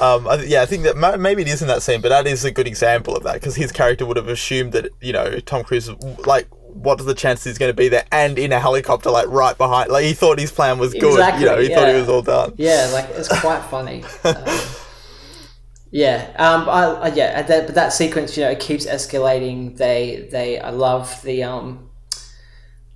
[0.00, 2.08] Um, I, th- yeah, I think that ma- maybe it is in that scene, but
[2.10, 5.12] that is a good example of that because his character would have assumed that you
[5.12, 5.90] know Tom Cruise,
[6.26, 9.28] like, what are the chances he's going to be there and in a helicopter, like
[9.28, 9.90] right behind?
[9.90, 11.12] Like he thought his plan was good.
[11.12, 12.54] Exactly, you know, he thought he was all done.
[12.56, 14.04] Yeah, like it's quite funny.
[14.24, 14.34] Um,
[15.90, 19.76] yeah, um, I, I, yeah, that, but that sequence, you know, it keeps escalating.
[19.76, 21.90] They, they, I love the, um,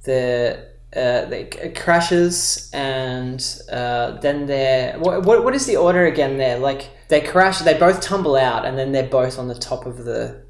[0.04, 3.40] the, uh, the it crashes, and
[3.70, 6.38] uh, then they're what, what, what is the order again?
[6.38, 9.86] There, like they crash, they both tumble out, and then they're both on the top
[9.86, 10.44] of the.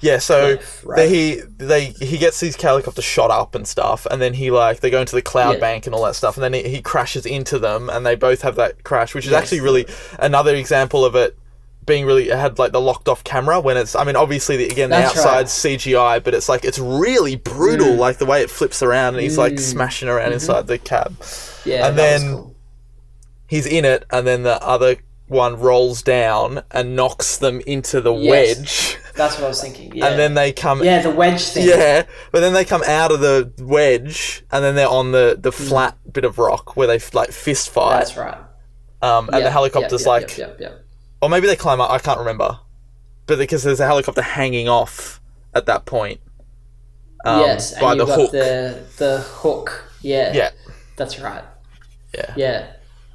[0.00, 0.96] Yeah, so Cliff, right?
[0.96, 4.80] they, he they he gets these helicopters shot up and stuff, and then he like
[4.80, 5.60] they go into the cloud Yeah.
[5.60, 8.42] bank and all that stuff, and then he, he crashes into them, and they both
[8.42, 9.42] have that crash, which is Yes.
[9.42, 9.86] actually really
[10.18, 11.36] another example of it
[11.88, 14.66] being really it had like the locked off camera when it's I mean obviously the,
[14.68, 15.44] again the That's right.
[15.46, 17.98] CGI, but it's like it's really brutal, Mm.
[17.98, 19.60] like the way it flips around and he's like Mm.
[19.60, 20.34] smashing around Mhm.
[20.34, 21.16] inside the cab,
[21.64, 22.54] Yeah, and then cool.
[23.48, 28.14] he's in it, and then the other one rolls down and knocks them into the
[28.14, 28.30] Yes.
[28.58, 28.98] wedge.
[29.14, 29.92] That's what I was thinking.
[29.94, 30.06] Yeah.
[30.06, 31.66] And then they come yeah, the wedge thing.
[31.68, 35.52] yeah, but then they come out of the wedge, and then they're on the, the
[35.52, 37.98] flat bit of rock where they like fist fight.
[37.98, 38.38] That's right.
[39.02, 40.84] Um, and Yep, the helicopter's yep, yep, like, yep, yep, yep.
[41.20, 41.90] Or maybe they climb up.
[41.90, 42.60] I can't remember,
[43.26, 45.20] but because there's a helicopter hanging off
[45.54, 46.20] at that point.
[47.24, 48.30] Um, yes, and by the got hook.
[48.30, 49.92] the the hook.
[50.00, 50.50] Yeah, Yeah.
[50.96, 51.42] that's right.
[52.14, 52.32] Yeah.
[52.36, 52.66] Yeah.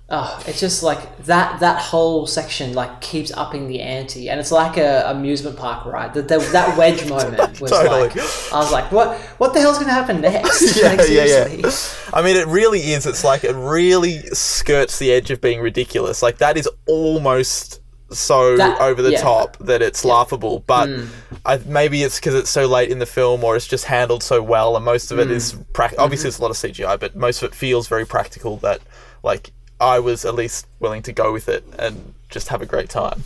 [0.10, 1.62] Oh, it's just like that.
[1.62, 6.14] That whole section like keeps upping the ante, and it's like a amusement park ride.
[6.14, 8.02] That that, that wedge moment was Totally.
[8.10, 10.76] like, I was like, what What the hell's going to happen next?
[10.80, 11.72] yeah, Like, yeah, yeah.
[12.14, 13.06] I mean, it really is.
[13.08, 16.22] It's like it really skirts the edge of being ridiculous.
[16.22, 17.80] Like that is almost
[18.20, 19.22] so That- over the yeah.
[19.22, 20.64] top that it's laughable.
[20.66, 21.08] But Mm.
[21.46, 24.42] I, maybe it's because it's so late in the film, or it's just handled so
[24.42, 25.32] well, and most of it Mm.
[25.32, 28.58] is prac- obviously it's a lot of CGI, but most of it feels very practical.
[28.58, 28.82] That
[29.24, 32.90] like I was at least willing to go with it and just have a great
[32.90, 33.24] time.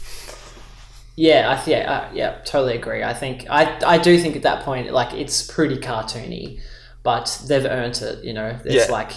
[1.15, 3.03] Yeah, I th- yeah, uh, yeah, totally agree.
[3.03, 6.59] I think I I do think at that point like it's pretty cartoony,
[7.03, 8.23] but they've earned it.
[8.23, 8.91] You know, it's Yeah.
[8.91, 9.11] like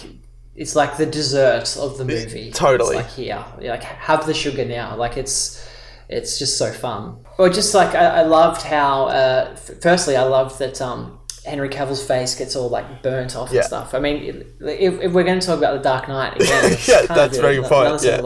[0.61, 2.51] it's like the dessert of the movie.
[2.51, 2.97] totally.
[2.97, 3.43] it's like here,
[3.73, 4.95] like have the sugar now.
[4.95, 5.67] Like it's
[6.07, 7.01] it's just so fun.
[7.39, 9.05] Or just like I, I loved how.
[9.07, 13.49] Uh, f- firstly, I loved that um, Henry Cavill's face gets all like burnt off
[13.51, 13.59] Yeah.
[13.59, 13.93] and stuff.
[13.93, 14.17] I mean,
[14.61, 17.65] if, if we're going to talk about the Dark Knight again, Yeah, that's very good
[17.65, 18.21] point, yeah.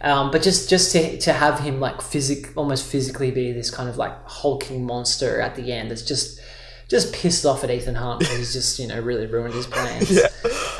[0.00, 3.88] Um, but just just to, to have him like physic almost physically be this kind
[3.88, 6.40] of like hulking monster at the end it's just
[6.88, 10.10] just pissed off at Ethan Hunt because he's just you know really ruined his plans.
[10.10, 10.28] Yeah.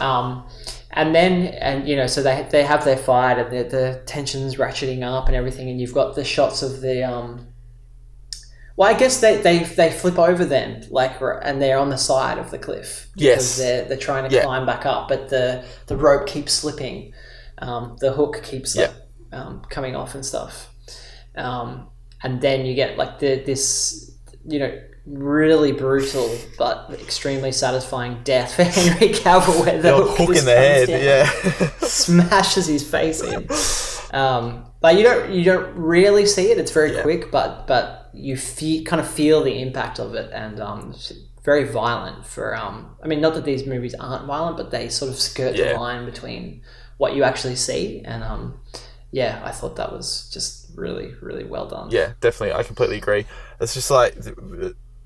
[0.01, 0.45] Um,
[0.93, 4.57] and then and you know so they they have their fight and the, the tensions
[4.57, 7.47] ratcheting up and everything and you've got the shots of the um.
[8.77, 12.39] Well, I guess they, they, they flip over then, like, and they're on the side
[12.39, 13.57] of the cliff because Yes.
[13.59, 14.45] they're they're trying to Yeah.
[14.45, 17.13] climb back up, but the the rope keeps slipping,
[17.59, 18.93] um, the hook keeps like,
[19.33, 20.73] um, coming off and stuff,
[21.35, 21.89] um,
[22.23, 24.13] and then you get like the this
[24.47, 24.81] you know
[25.11, 30.55] really brutal but extremely satisfying death for Henry Cavill, where the old hook in the
[30.57, 31.25] head, yeah.
[31.81, 33.49] smashes his face in.
[34.17, 36.59] Um, but you don't you don't really see it.
[36.59, 37.03] It's very Yeah.
[37.03, 40.95] quick, but but you feel kind of feel the impact of it, and um,
[41.45, 42.27] very violent.
[42.27, 45.57] For um, I mean, not that these movies aren't violent, but they sort of skirt
[45.57, 45.73] Yeah.
[45.75, 46.63] the line between
[46.99, 48.61] what you actually see, and um,
[49.11, 51.91] yeah, I thought that was just really really well done.
[51.91, 52.55] Yeah, definitely.
[52.59, 53.27] I completely agree.
[53.61, 54.15] It's just like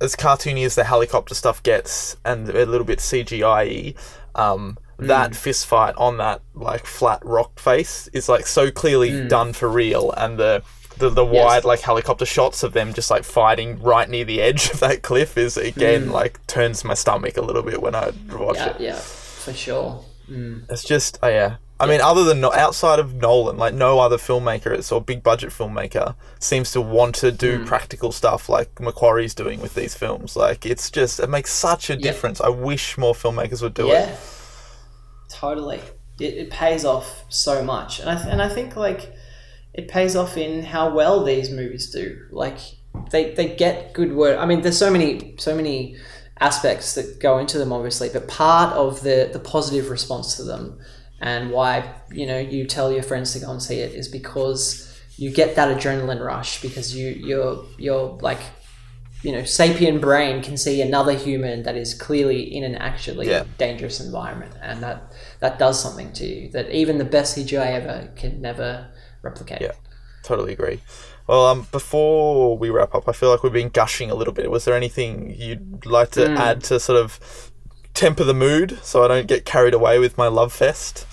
[0.02, 3.94] as cartoony as the helicopter stuff gets, and a little bit CGI.
[4.34, 5.06] Um, Mm.
[5.08, 9.68] that fist fight on that like flat rock face is like so clearly done for
[9.68, 10.62] real, and the
[10.98, 11.32] the, the Mm.
[11.34, 11.44] Yes.
[11.44, 15.02] wide like helicopter shots of them just like fighting right near the edge of that
[15.02, 18.66] cliff is again like turns my stomach a little bit when I watch Mm.
[18.66, 18.80] yeah, it.
[18.80, 20.04] yeah, for sure.
[20.70, 21.56] It's just, oh yeah.
[21.82, 26.14] I mean, other than outside of Nolan, like no other filmmaker or big budget filmmaker
[26.38, 27.64] seems to want to do Hmm.
[27.64, 30.36] practical stuff like McQuarrie's doing with these films.
[30.36, 32.40] Like it's just, it makes such a difference.
[32.40, 34.08] I wish more filmmakers would do yeah, it.
[34.10, 34.16] Yeah,
[35.28, 35.80] totally.
[36.20, 39.12] It, it pays off so much, and I th- and I think like
[39.74, 42.26] it pays off in how well these movies do.
[42.30, 42.58] Like
[43.10, 44.38] they they get good word.
[44.38, 45.96] I mean, there's so many so many
[46.38, 50.78] aspects that go into them, obviously, but part of the the positive response to them
[51.22, 51.72] and why
[52.10, 54.64] you know you tell your friends to go and see it is because
[55.16, 58.40] you get that adrenaline rush because you you're you're like
[59.24, 63.44] you know, sapient brain can see another human that is clearly in an actually Yeah.
[63.56, 68.08] dangerous environment, and that that does something to you that even the best CGI ever
[68.16, 68.88] can never
[69.22, 69.60] replicate.
[69.60, 69.74] Yeah.
[70.24, 70.80] Totally agree.
[71.28, 74.50] Well, um, before we wrap up, I feel like we've been gushing a little bit.
[74.50, 76.36] Was there anything you'd like to Hmm.
[76.36, 77.51] add to sort of
[77.94, 81.06] temper the mood so I don't get carried away with my love fest?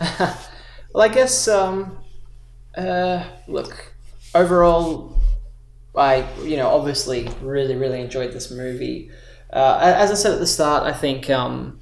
[0.92, 1.98] Well, I guess um,
[2.76, 3.94] uh, look
[4.34, 5.16] overall,
[5.94, 9.10] I you know obviously really really enjoyed this movie.
[9.50, 11.80] Uh, as I said at the start, I think um,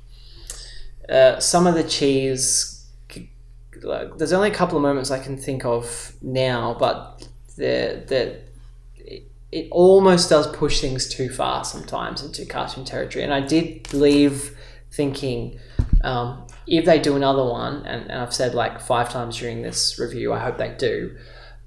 [1.08, 2.76] uh, some of the cheese.
[3.82, 8.38] Like, there's only a couple of moments I can think of now, but the the
[9.52, 14.56] it, almost does push things too far sometimes into cartoon territory, and I did leave
[14.92, 15.58] thinking.
[16.02, 19.98] Um, if they do another one, and, and I've said like five times during this
[19.98, 21.16] review, I hope they do.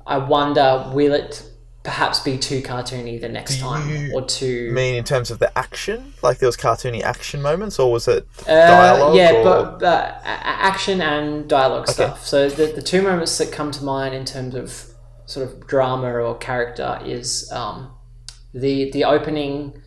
[0.08, 1.44] I wonder will it
[1.84, 6.14] perhaps be too cartoony the next time, or too mean in terms of the action?
[6.24, 9.16] Like there was cartoony action moments, or was it Uh, dialogue?
[9.18, 12.26] yeah, or- but uh, action and dialogue stuff.
[12.26, 14.86] So the, the two moments that come to mind in terms of
[15.26, 17.91] sort of drama or character is um,
[18.53, 19.82] the the opening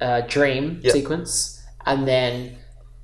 [0.00, 0.92] uh, dream Yep.
[0.92, 2.58] sequence, and then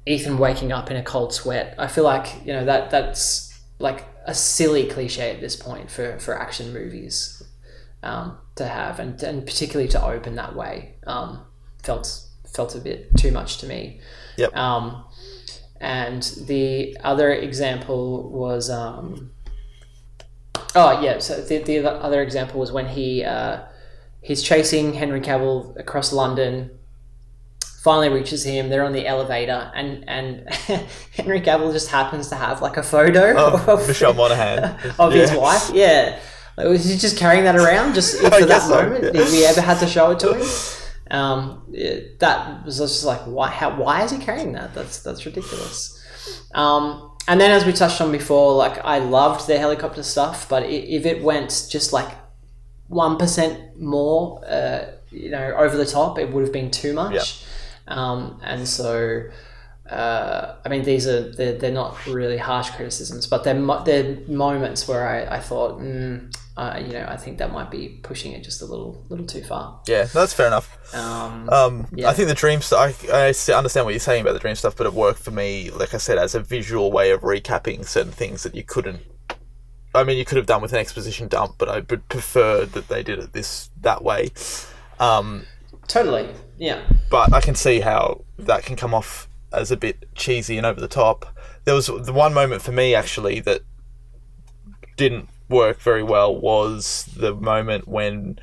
[0.06, 1.74] Ethan waking up in a cold sweat.
[1.78, 6.18] I feel like you know that that's like a silly cliche at this point for
[6.18, 7.42] for action movies
[8.02, 11.44] um, to have, and and particularly to open that way um,
[11.82, 14.00] felt felt a bit too much to me.
[14.36, 14.56] Yep.
[14.56, 15.04] Um,
[15.80, 19.32] and the other example was, um,
[20.74, 21.18] oh yeah.
[21.18, 23.60] So the, the other example was when he uh,
[24.20, 26.70] he's chasing Henry Cavill across London.
[27.82, 28.68] Finally reaches him.
[28.68, 30.48] They're on the elevator, and and
[31.16, 34.78] Henry Cavill just happens to have like a photo Oh, of, Michelle Monaghan.
[35.00, 35.70] of his wife.
[35.74, 36.18] Yeah,
[36.56, 39.04] like, was he just carrying that around just for that so, moment?
[39.04, 39.10] yeah.
[39.10, 40.46] Did we ever had to show it to him?
[41.10, 43.48] Um, it- that was just like why?
[43.48, 43.76] How?
[43.76, 44.74] Why is he carrying that?
[44.74, 45.98] That's that's ridiculous.
[46.54, 50.64] Um, and then as we touched on before, like I loved the helicopter stuff, but
[50.64, 52.10] if it went just like
[52.88, 57.14] one percent more, uh, you know, over the top, it would have been too much.
[57.88, 59.24] Um, and so,
[59.90, 64.18] uh, I mean, these are they're, they're not really harsh criticisms, but they're mo- they're
[64.28, 68.32] moments where I, I thought mm, uh, you know, I think that might be pushing
[68.32, 69.80] it just a little, little too far.
[69.86, 70.94] Yeah, that's fair enough.
[70.94, 72.10] Um, Um, Yeah.
[72.10, 73.04] I think the dream stuff.
[73.10, 75.70] I, I understand what you're saying about the dream stuff, but it worked for me.
[75.70, 79.00] Like I said, as a visual way of recapping certain things that you couldn't.
[79.94, 82.88] I mean, you could have done with an exposition dump, but I would prefer that
[82.88, 84.30] they did it this that way.
[85.00, 85.44] Um,
[85.88, 86.28] totally.
[86.58, 86.82] Yeah.
[87.10, 90.80] but I can see how that can come off as a bit cheesy and over
[90.80, 91.26] the top.
[91.64, 93.62] There was the one moment for me actually that
[94.96, 98.38] didn't work very well was the moment when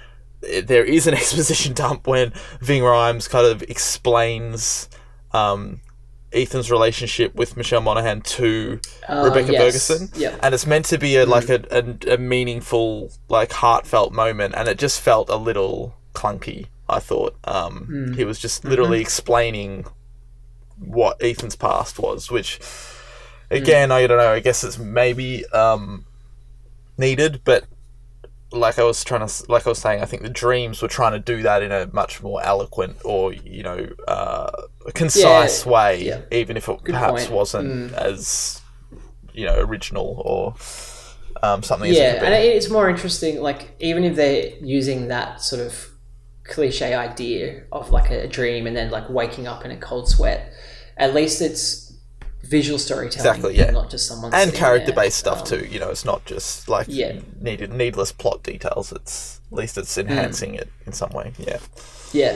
[0.64, 2.32] there is an exposition dump when
[2.62, 4.88] Ving Rhames kind of explains
[5.34, 5.82] um,
[6.32, 8.80] Ethan's relationship with Michelle Monaghan to
[9.10, 9.62] Uh, Rebecca yes.
[9.89, 10.34] Ferguson, Yep.
[10.34, 10.39] Mm.
[10.43, 14.68] and it's meant to be a like a, a a meaningful, like heartfelt moment, and
[14.70, 16.68] it just felt a little clunky.
[16.88, 18.16] I thought um, Mm.
[18.16, 18.70] he was just Mm-hmm.
[18.70, 19.86] literally explaining
[20.78, 22.60] what Ethan's past was, which
[23.51, 23.57] Mm.
[23.62, 24.32] again, I don't know.
[24.32, 26.05] I guess it's maybe um,
[27.00, 27.66] needed, but
[28.52, 31.14] like I was trying to, like I was saying, I think the dreams were trying
[31.14, 34.52] to do that in a much more eloquent or you know uh,
[34.93, 36.22] concise way, yeah.
[36.32, 37.32] even if it Good perhaps point.
[37.32, 38.62] wasn't as
[39.34, 40.56] you know original or
[41.43, 41.93] um, something.
[41.93, 43.41] yeah, and it's more interesting.
[43.41, 45.89] Like even if they're using that sort of
[46.43, 50.52] cliche idea of like a dream and then like waking up in a cold sweat,
[50.97, 51.89] at least it's
[52.50, 53.66] visual storytelling, Exactly, yeah.
[53.66, 55.68] and not just someone and character based stuff Um, too.
[55.70, 57.20] You know, it's not just like Yeah.
[57.39, 58.91] needed needless plot details.
[58.91, 61.34] It's at least it's enhancing it in some way.
[61.38, 61.60] Yeah.
[62.14, 62.36] Yeah.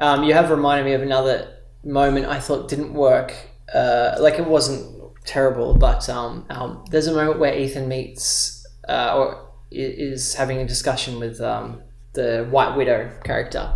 [0.00, 1.48] Um, you have reminded me of another
[1.84, 3.32] moment I thought didn't work.
[3.72, 4.84] Uh, like it wasn't
[5.24, 10.66] terrible, but um, um, there's a moment where Ethan meets uh, or is having a
[10.66, 11.80] discussion with um,
[12.12, 13.74] the White Widow character.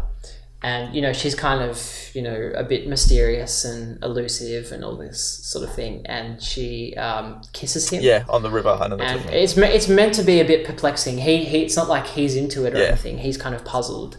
[0.61, 4.96] And, you know, she's kind of, you know, a bit mysterious and elusive and all
[4.96, 6.02] this sort of thing.
[6.06, 8.02] And she um, kisses him.
[8.02, 8.70] Yeah, on the river.
[8.70, 9.42] I know And what you mean.
[9.44, 11.18] it's me- it's meant to be a bit perplexing.
[11.18, 12.86] He, he it's not like he's into it or Yeah.
[12.88, 13.18] anything.
[13.18, 14.18] He's kind of puzzled,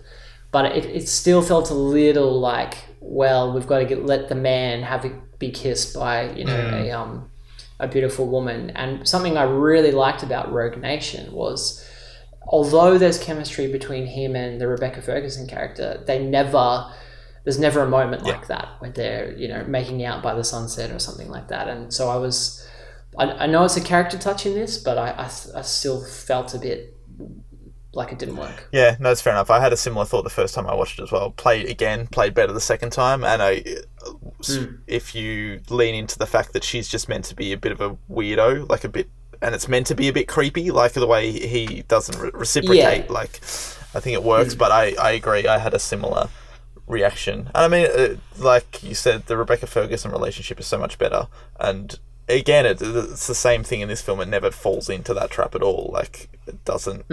[0.51, 4.35] but it, it still felt a little like well, we've got to get let the
[4.35, 6.85] man have it be kissed by you know Mm.
[6.85, 7.29] a um
[7.81, 8.69] a beautiful woman.
[8.71, 11.85] And something I really liked about Rogue Nation was
[12.43, 16.91] although there's chemistry between him and the Rebecca Ferguson character, they never
[17.45, 20.91] there's never a moment like that where they're you know making out by the sunset
[20.91, 21.67] or something like that.
[21.67, 22.67] And so I was,
[23.17, 25.25] I, I know it's a character touch in this, but I, I,
[25.55, 26.95] I still felt a bit
[27.93, 28.67] like it didn't work.
[28.71, 29.49] Yeah, no, it's fair enough.
[29.49, 31.31] I had a similar thought the first time I watched it as well.
[31.31, 33.63] Played again, played better the second time, and I,
[34.41, 37.71] s- if you lean into the fact that she's just meant to be a bit
[37.71, 39.09] of a weirdo, like a bit,
[39.41, 43.05] and it's meant to be a bit creepy, like the way he doesn't re- reciprocate.
[43.05, 43.11] Yeah.
[43.11, 43.39] Like,
[43.93, 45.47] I think it works, but I, I agree.
[45.47, 46.29] I had a similar
[46.87, 50.97] reaction, and I mean, uh, like you said, the Rebecca Ferguson relationship is so much
[50.97, 51.27] better,
[51.59, 51.99] and.
[52.31, 54.19] Again, it, it's the same thing in this film.
[54.19, 55.89] It never falls into that trap at all.
[55.91, 57.05] Like it doesn't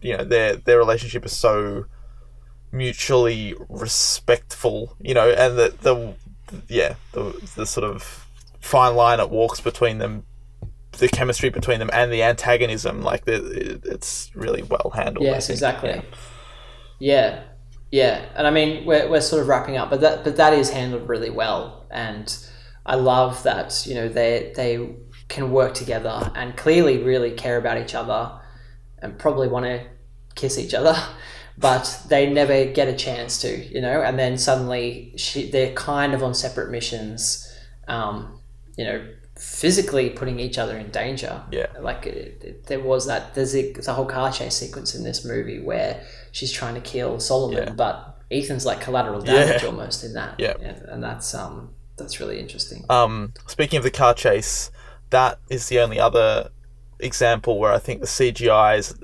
[0.00, 1.86] you know their their relationship is so
[2.72, 6.14] mutually respectful you know and the the
[6.68, 8.26] yeah the the sort of
[8.60, 10.24] fine line it walks between them
[11.00, 16.00] the chemistry between them and the antagonism like the, it's really well handled Yes, exactly.
[16.98, 17.42] Yeah,
[17.90, 20.70] yeah, and I mean we're, we're sort of wrapping up, but that but that is
[20.70, 22.32] handled really well, and
[22.86, 24.94] I love that you know they they
[25.28, 28.40] can work together and clearly really care about each other,
[28.98, 29.86] and probably want to
[30.34, 30.96] kiss each other,
[31.58, 36.14] but they never get a chance to, you know, and then suddenly she, they're kind
[36.14, 37.52] of on separate missions,
[37.88, 38.40] um,
[38.76, 39.06] you know.
[39.40, 41.42] Physically putting each other in danger.
[41.50, 41.66] Yeah.
[41.80, 43.34] Like it, it- there was that.
[43.34, 47.18] There's a, a whole car chase sequence in this movie where she's trying to kill
[47.20, 47.72] Solomon, Yeah.
[47.72, 49.68] but Ethan's like collateral damage Yeah.
[49.68, 50.38] almost in that.
[50.38, 50.54] Yeah.
[50.60, 52.84] and, and that's um that's really interesting.
[52.90, 54.70] Um, speaking of the car chase,
[55.10, 56.50] that is the only other
[56.98, 58.94] example where I think the CGI is,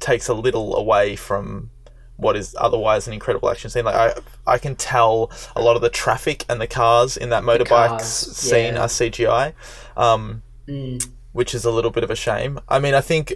[0.00, 1.70] takes a little away from
[2.16, 3.84] what is otherwise an incredible action scene.
[3.84, 7.42] Like I, I can tell a lot of the traffic and the cars in that
[7.42, 8.82] motorbike scene yeah.
[8.82, 9.52] are CGI,
[9.96, 11.06] um, Mm.
[11.32, 12.58] which is a little bit of a shame.
[12.68, 13.34] I mean, I think.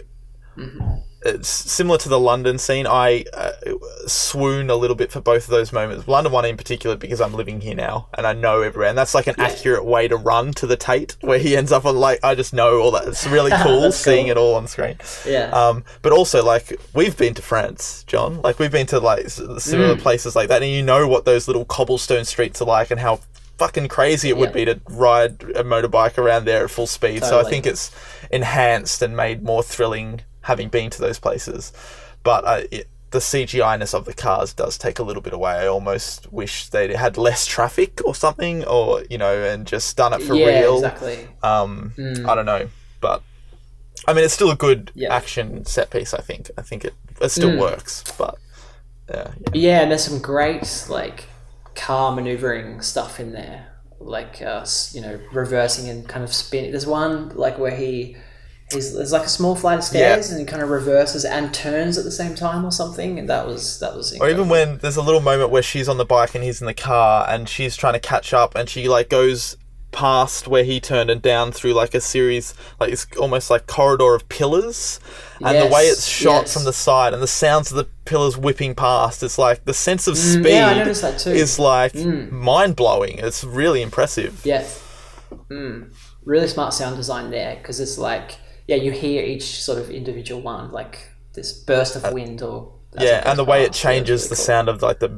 [0.57, 0.99] Mm-hmm.
[1.21, 2.87] It's similar to the London scene.
[2.87, 3.51] I uh,
[4.07, 6.07] swoon a little bit for both of those moments.
[6.07, 9.13] London one in particular because I'm living here now and I know everywhere, and that's
[9.13, 12.19] like an accurate way to run to the Tate where he ends up on like
[12.23, 13.07] I just know all that.
[13.07, 14.31] It's really cool seeing cool.
[14.31, 14.97] it all on screen.
[15.25, 15.49] Yeah.
[15.51, 18.41] Um, but also like we've been to France, Jon.
[18.41, 19.99] Like we've been to like similar Mm.
[19.99, 23.19] places like that, and you know what those little cobblestone streets are like and how
[23.57, 24.53] fucking crazy it would Yeah.
[24.53, 27.25] be to ride a motorbike around there at full speed.
[27.25, 27.91] So I think it's
[28.31, 31.71] enhanced and made more thrilling having been to those places.
[32.23, 35.53] But uh, it, the CGI-ness of the cars does take a little bit away.
[35.53, 40.13] I almost wish they had less traffic or something, or you know, and just done
[40.13, 40.75] it for yeah, real.
[40.75, 41.27] exactly.
[41.41, 42.27] Um, Mm.
[42.27, 42.67] I don't know,
[43.01, 43.23] but
[44.07, 45.13] I mean, it's still a good Yeah.
[45.15, 46.13] action set piece.
[46.13, 46.51] I think.
[46.57, 47.59] I think it, it still Mm.
[47.59, 48.35] works, but
[49.09, 49.49] yeah, yeah.
[49.53, 51.25] Yeah, and there's some great like
[51.75, 53.67] car maneuvering stuff in there,
[53.99, 56.71] like uh, you know reversing and kind of spinning.
[56.71, 58.15] There's one like where he
[58.73, 61.97] he's there's like a small flight of stairs and he kind of reverses and turns
[61.97, 64.97] at the same time or something, and that was that was Or even when there's
[64.97, 67.75] a little moment where she's on the bike and he's in the car and she's
[67.75, 69.57] trying to catch up and she like goes
[69.91, 74.13] past where he turned and down through like a series like it's almost like corridor
[74.13, 74.99] of pillars
[75.43, 76.53] and the way it's shot yes.
[76.53, 80.05] from the side and the sounds of the pillars whipping past it's like the sense
[80.05, 81.31] of Mm, speed yeah, I noticed that too.
[81.31, 82.29] is like Mm.
[82.31, 84.85] mind-blowing it's really impressive yes
[85.51, 85.91] Mm.
[86.25, 88.37] Really smart sound design there because it's like,
[88.69, 90.95] yeah, you hear each sort of individual one, like
[91.33, 92.57] this burst of wind or.
[92.97, 93.83] Yeah and the way it past.
[93.83, 94.45] Yeah, it's changes really the cool.
[94.49, 95.11] sound of like the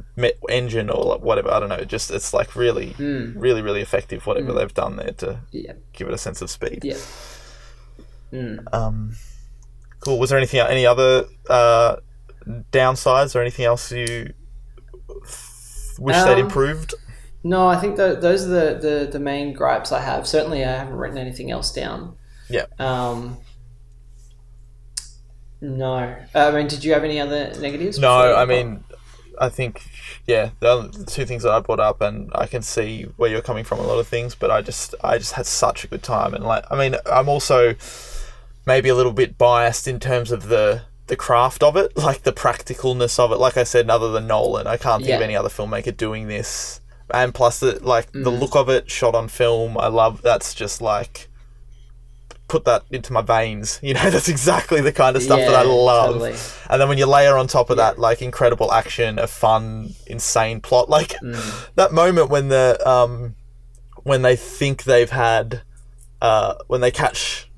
[0.50, 3.32] engine or whatever i don't know just it's like really Mm.
[3.46, 4.56] really really effective whatever Mm.
[4.56, 5.72] they've done there to Yeah.
[5.94, 6.98] give it a sense of speed Yeah.
[8.30, 8.74] Mm.
[8.74, 9.16] Um,
[10.00, 10.18] cool.
[10.18, 11.96] Was there anything, any other uh,
[12.72, 14.34] downsides or anything else you
[15.98, 16.94] wish they'd Um, improved?
[17.44, 20.26] No, I think tho- those are the, the, the main gripes I have.
[20.26, 22.16] Certainly, I haven't written anything else down.
[22.48, 22.66] Yeah.
[22.78, 23.38] Um,
[25.62, 26.14] no.
[26.34, 27.98] I mean, did you have any other negatives?
[27.98, 28.84] No, I mean,
[29.40, 29.82] I think
[30.26, 33.40] yeah, the, the two things that I brought up, and I can see where you're
[33.42, 33.78] coming from.
[33.78, 36.44] A lot of things, but I just I just had such a good time, and
[36.44, 37.74] like I mean, I'm also
[38.66, 42.32] maybe a little bit biased in terms of the the craft of it, like the
[42.32, 43.36] practicalness of it.
[43.38, 46.80] Like I said, other than Nolan, I can't think of any other filmmaker doing this.
[47.12, 48.40] And plus, the like the Mm.
[48.40, 50.22] look of it, shot on film, I love.
[50.22, 51.28] That's just like
[52.52, 53.80] put that into my veins.
[53.88, 56.12] You know, that's exactly the kind of stuff that I love.
[56.20, 56.36] totally.
[56.70, 60.60] And then when you layer on top of that, like incredible action, a fun, insane
[60.60, 61.74] plot, like Mm.
[61.80, 63.34] that moment when the um
[64.10, 65.62] when they think they've had
[66.20, 67.48] uh when they catch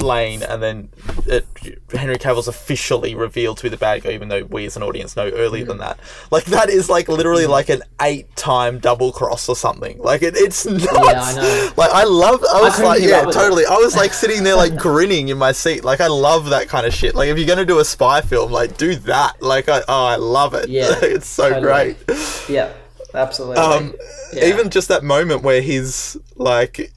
[0.00, 0.88] Lane and then
[1.26, 1.46] it,
[1.92, 5.16] Henry Cavill's officially revealed to be the bad guy, even though we as an audience
[5.16, 5.68] know earlier Mm.
[5.68, 5.98] than that.
[6.30, 9.98] Like that is like literally like an eight-time double cross or something.
[9.98, 10.86] Like it, it's nuts.
[10.88, 11.70] I know.
[11.76, 12.42] Like I love.
[12.52, 13.38] I was couldn't like, yeah, with it.
[13.38, 13.66] totally.
[13.66, 15.84] I was like sitting there like grinning in my seat.
[15.84, 17.14] Like I love that kind of shit.
[17.14, 19.42] Like if you're gonna do a spy film, like do that.
[19.42, 20.68] Like I, oh, I love it.
[20.68, 21.94] Yeah, it's so totally.
[21.96, 22.44] great.
[22.48, 22.72] Yeah,
[23.14, 23.58] absolutely.
[23.58, 23.94] Um,
[24.32, 24.46] Yeah.
[24.46, 26.92] even just that moment where he's like,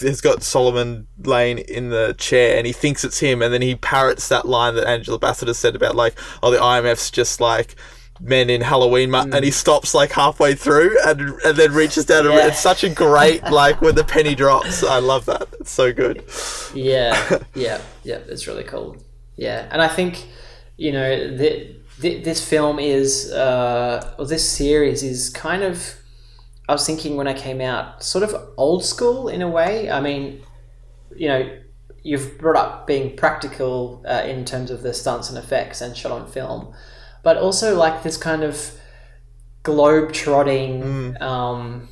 [0.00, 3.74] he's got Solomon Lane in the chair and he thinks it's him, and then he
[3.74, 7.76] parrots that line that Angela Bassett has said about like, oh, the IMF's just like
[8.20, 12.26] men in Halloween, mu- and he stops like halfway through and and then reaches down
[12.26, 12.48] and Mm.
[12.48, 14.82] It's such a great like when the penny drops.
[14.82, 15.48] I love that.
[15.60, 16.24] It's so good.
[16.74, 18.18] yeah, yeah, yeah.
[18.28, 18.96] It's really cool.
[19.36, 20.26] Yeah, and I think
[20.78, 25.96] you know the, this film is uh, well, this series is kind of.
[26.68, 29.90] I was thinking when I came out, sort of old school in a way.
[29.90, 30.42] I mean,
[31.14, 31.58] you know,
[32.02, 36.12] you've brought up being practical uh, in terms of the stunts and effects and shot
[36.12, 36.74] on film,
[37.22, 38.72] but also like this kind of
[39.62, 41.88] globe trotting, um,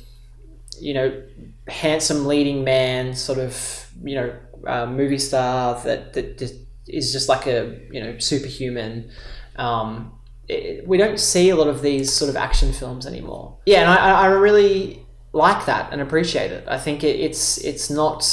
[0.79, 1.23] you know,
[1.67, 4.33] handsome leading man, sort of, you know,
[4.67, 6.55] uh, movie star that that just
[6.87, 9.09] is just like a you know superhuman.
[9.55, 10.13] Um,
[10.47, 13.57] it, we don't see a lot of these sort of action films anymore.
[13.65, 16.65] Yeah, and I, I really like that and appreciate it.
[16.67, 18.23] I think it, it's it's not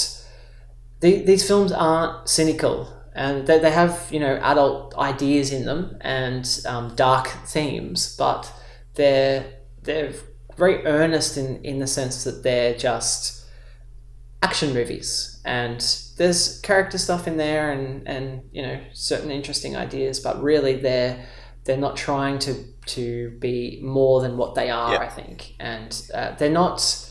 [1.01, 5.97] the, these films aren't cynical and they, they have you know adult ideas in them
[6.01, 8.53] and um, dark themes, but
[8.95, 9.53] they're
[9.83, 10.13] they're
[10.57, 13.45] very earnest in in the sense that they're just
[14.43, 15.81] action movies and
[16.19, 21.27] there's character stuff in there and and you know certain interesting ideas, but really they're
[21.65, 24.95] they're not trying to to be more than what they are.
[24.95, 25.01] Yeah.
[25.01, 27.09] I think, and uh, they're not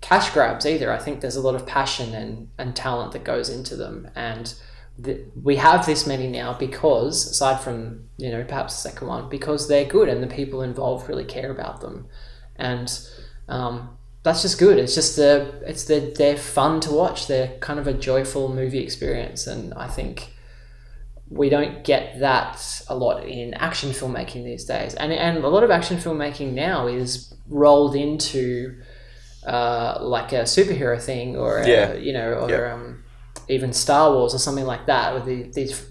[0.00, 0.92] cash grabs either.
[0.92, 4.54] I think there's a lot of passion and, and talent that goes into them, and
[5.02, 9.28] th- we have this many now because, aside from you know perhaps the second one,
[9.28, 12.06] because they're good and the people involved really care about them,
[12.56, 13.00] and
[13.48, 14.78] um, that's just good.
[14.78, 17.26] It's just the it's the they're fun to watch.
[17.26, 20.34] They're kind of a joyful movie experience, and I think
[21.30, 24.94] we don't get that a lot in action filmmaking these days.
[24.94, 28.76] And and a lot of action filmmaking now is rolled into
[29.46, 31.94] uh, like a superhero thing or a, Yeah.
[31.94, 32.74] you know or Yeah.
[32.74, 33.04] um,
[33.48, 35.86] even Star Wars or something like that with the, these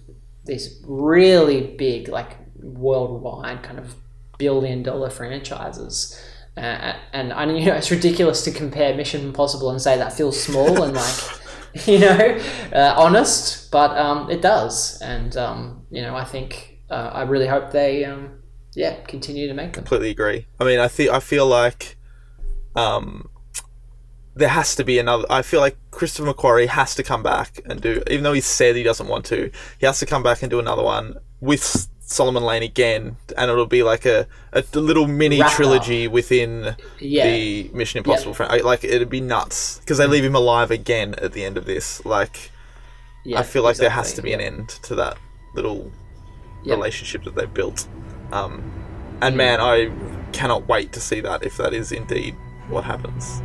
[0.46, 3.96] these really big like worldwide kind of
[4.38, 6.20] billion dollar franchises.
[6.58, 10.42] Uh, and I you know it's ridiculous to compare Mission Impossible and say that feels
[10.42, 11.39] small and like
[11.86, 12.40] you know
[12.74, 15.00] uh, honest, but um, it does.
[15.02, 18.40] And um, you know I think uh, I really hope they um,
[18.76, 19.84] yeah continue to make them.
[19.84, 20.48] completely agree.
[20.60, 21.98] I mean, I think I feel like
[22.76, 23.30] um,
[24.36, 25.26] there has to be another.
[25.30, 28.76] I feel like Christopher McQuarrie has to come back and do, even though he said
[28.76, 32.44] he doesn't want to, he has to come back and do another one with Solomon
[32.44, 35.56] Lane again, and it'll be like a, a little mini Wrap up.
[35.56, 37.26] trilogy within Yeah.
[37.32, 38.34] the Mission Impossible.
[38.34, 41.56] fran- I Like it'd be nuts because they leave him alive again at the end
[41.58, 42.04] of this.
[42.06, 42.52] Like
[43.24, 45.18] Yeah, I feel like there has to exactly, be an end to that
[45.54, 45.92] little
[46.64, 46.78] Yep.
[46.78, 47.88] relationship that they've built.
[48.32, 48.64] Um,
[49.22, 49.92] and man, I
[50.32, 52.36] cannot wait to see that if that is indeed
[52.70, 53.42] what happens.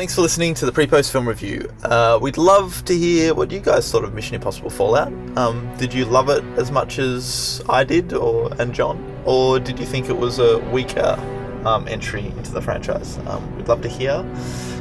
[0.00, 1.70] Thanks for listening to the pre-post film review.
[1.82, 5.12] Uh, we'd love to hear what you guys thought of Mission Impossible Fallout.
[5.36, 9.78] Um, did you love it as much as I did, or and Jon, or did
[9.78, 11.18] you think it was a weaker
[11.66, 13.18] um, entry into the franchise?
[13.26, 14.24] Um, we'd love to hear.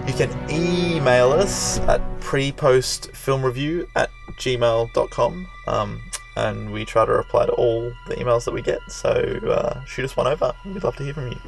[0.07, 5.47] You can email us at prepostfilmreview at gmail.com.
[5.67, 6.01] Um,
[6.37, 8.79] and we try to reply to all the emails that we get.
[8.87, 10.53] So uh, shoot us one over.
[10.63, 11.39] We'd love to hear from you.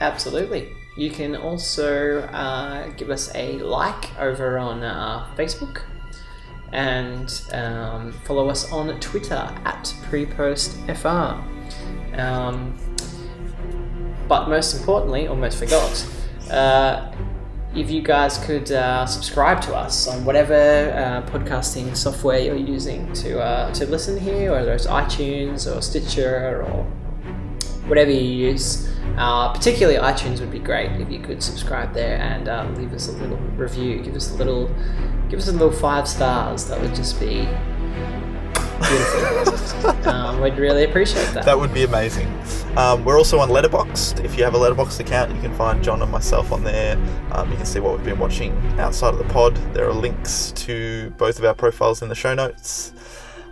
[0.00, 0.74] Absolutely.
[0.96, 5.82] You can also uh, give us a like over on uh, Facebook
[6.72, 11.42] and um, follow us on Twitter at prepostfr.
[12.18, 12.76] Um,
[14.28, 16.06] but most importantly, almost forgot,
[16.50, 17.12] uh,
[17.74, 23.12] if you guys could uh, subscribe to us on whatever uh, podcasting software you're using
[23.14, 26.84] to uh, to listen here, whether it's iTunes or Stitcher or
[27.88, 28.88] whatever you use.
[29.16, 33.08] Uh, particularly iTunes would be great if you could subscribe there and um, leave us
[33.08, 34.02] a little review.
[34.02, 34.68] Give us a little,
[35.28, 36.64] give us a little five stars.
[36.66, 37.48] That would just be
[38.80, 39.90] beautiful.
[40.08, 41.44] um, we'd really appreciate that.
[41.44, 42.28] That would be amazing.
[42.76, 44.24] Um, we're also on Letterboxd.
[44.24, 46.96] If you have a Letterboxd account, you can find Jon and myself on there.
[47.30, 49.56] Um, you can see what we've been watching outside of the pod.
[49.74, 52.92] There are links to both of our profiles in the show notes.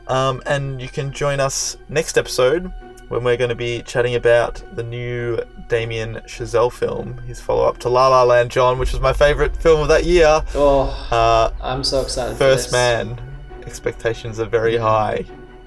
[0.09, 2.73] Um, and you can join us next episode
[3.13, 7.77] when we're going to be chatting about the new Damien Chazelle film, his follow up
[7.81, 10.43] to La La Land, Jon, which was my favourite film of that year.
[10.55, 12.33] oh, Uh, I'm so excited.
[12.33, 12.73] for First.
[12.73, 13.21] Man.
[13.67, 15.27] Expectations are very high.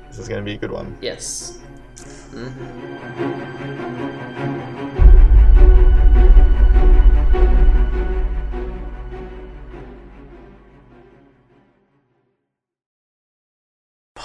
[0.09, 0.97] This is going to be a good one.
[1.01, 1.59] Yes.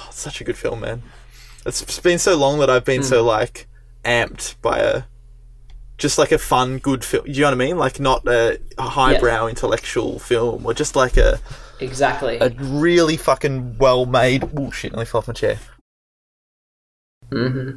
[0.09, 1.03] It's such a good film, man.
[1.67, 3.67] It's been so long that I've been so like
[4.05, 5.03] amped by a
[5.99, 7.27] just like a fun, good film.
[7.27, 7.77] You know what I mean?
[7.77, 11.39] Like not a, a highbrow intellectual film, or just like a
[11.79, 12.39] Exactly.
[12.41, 14.49] a really fucking well made.
[14.57, 14.95] Oh shit!
[14.97, 15.59] I fell off my chair.
[17.31, 17.73] hmm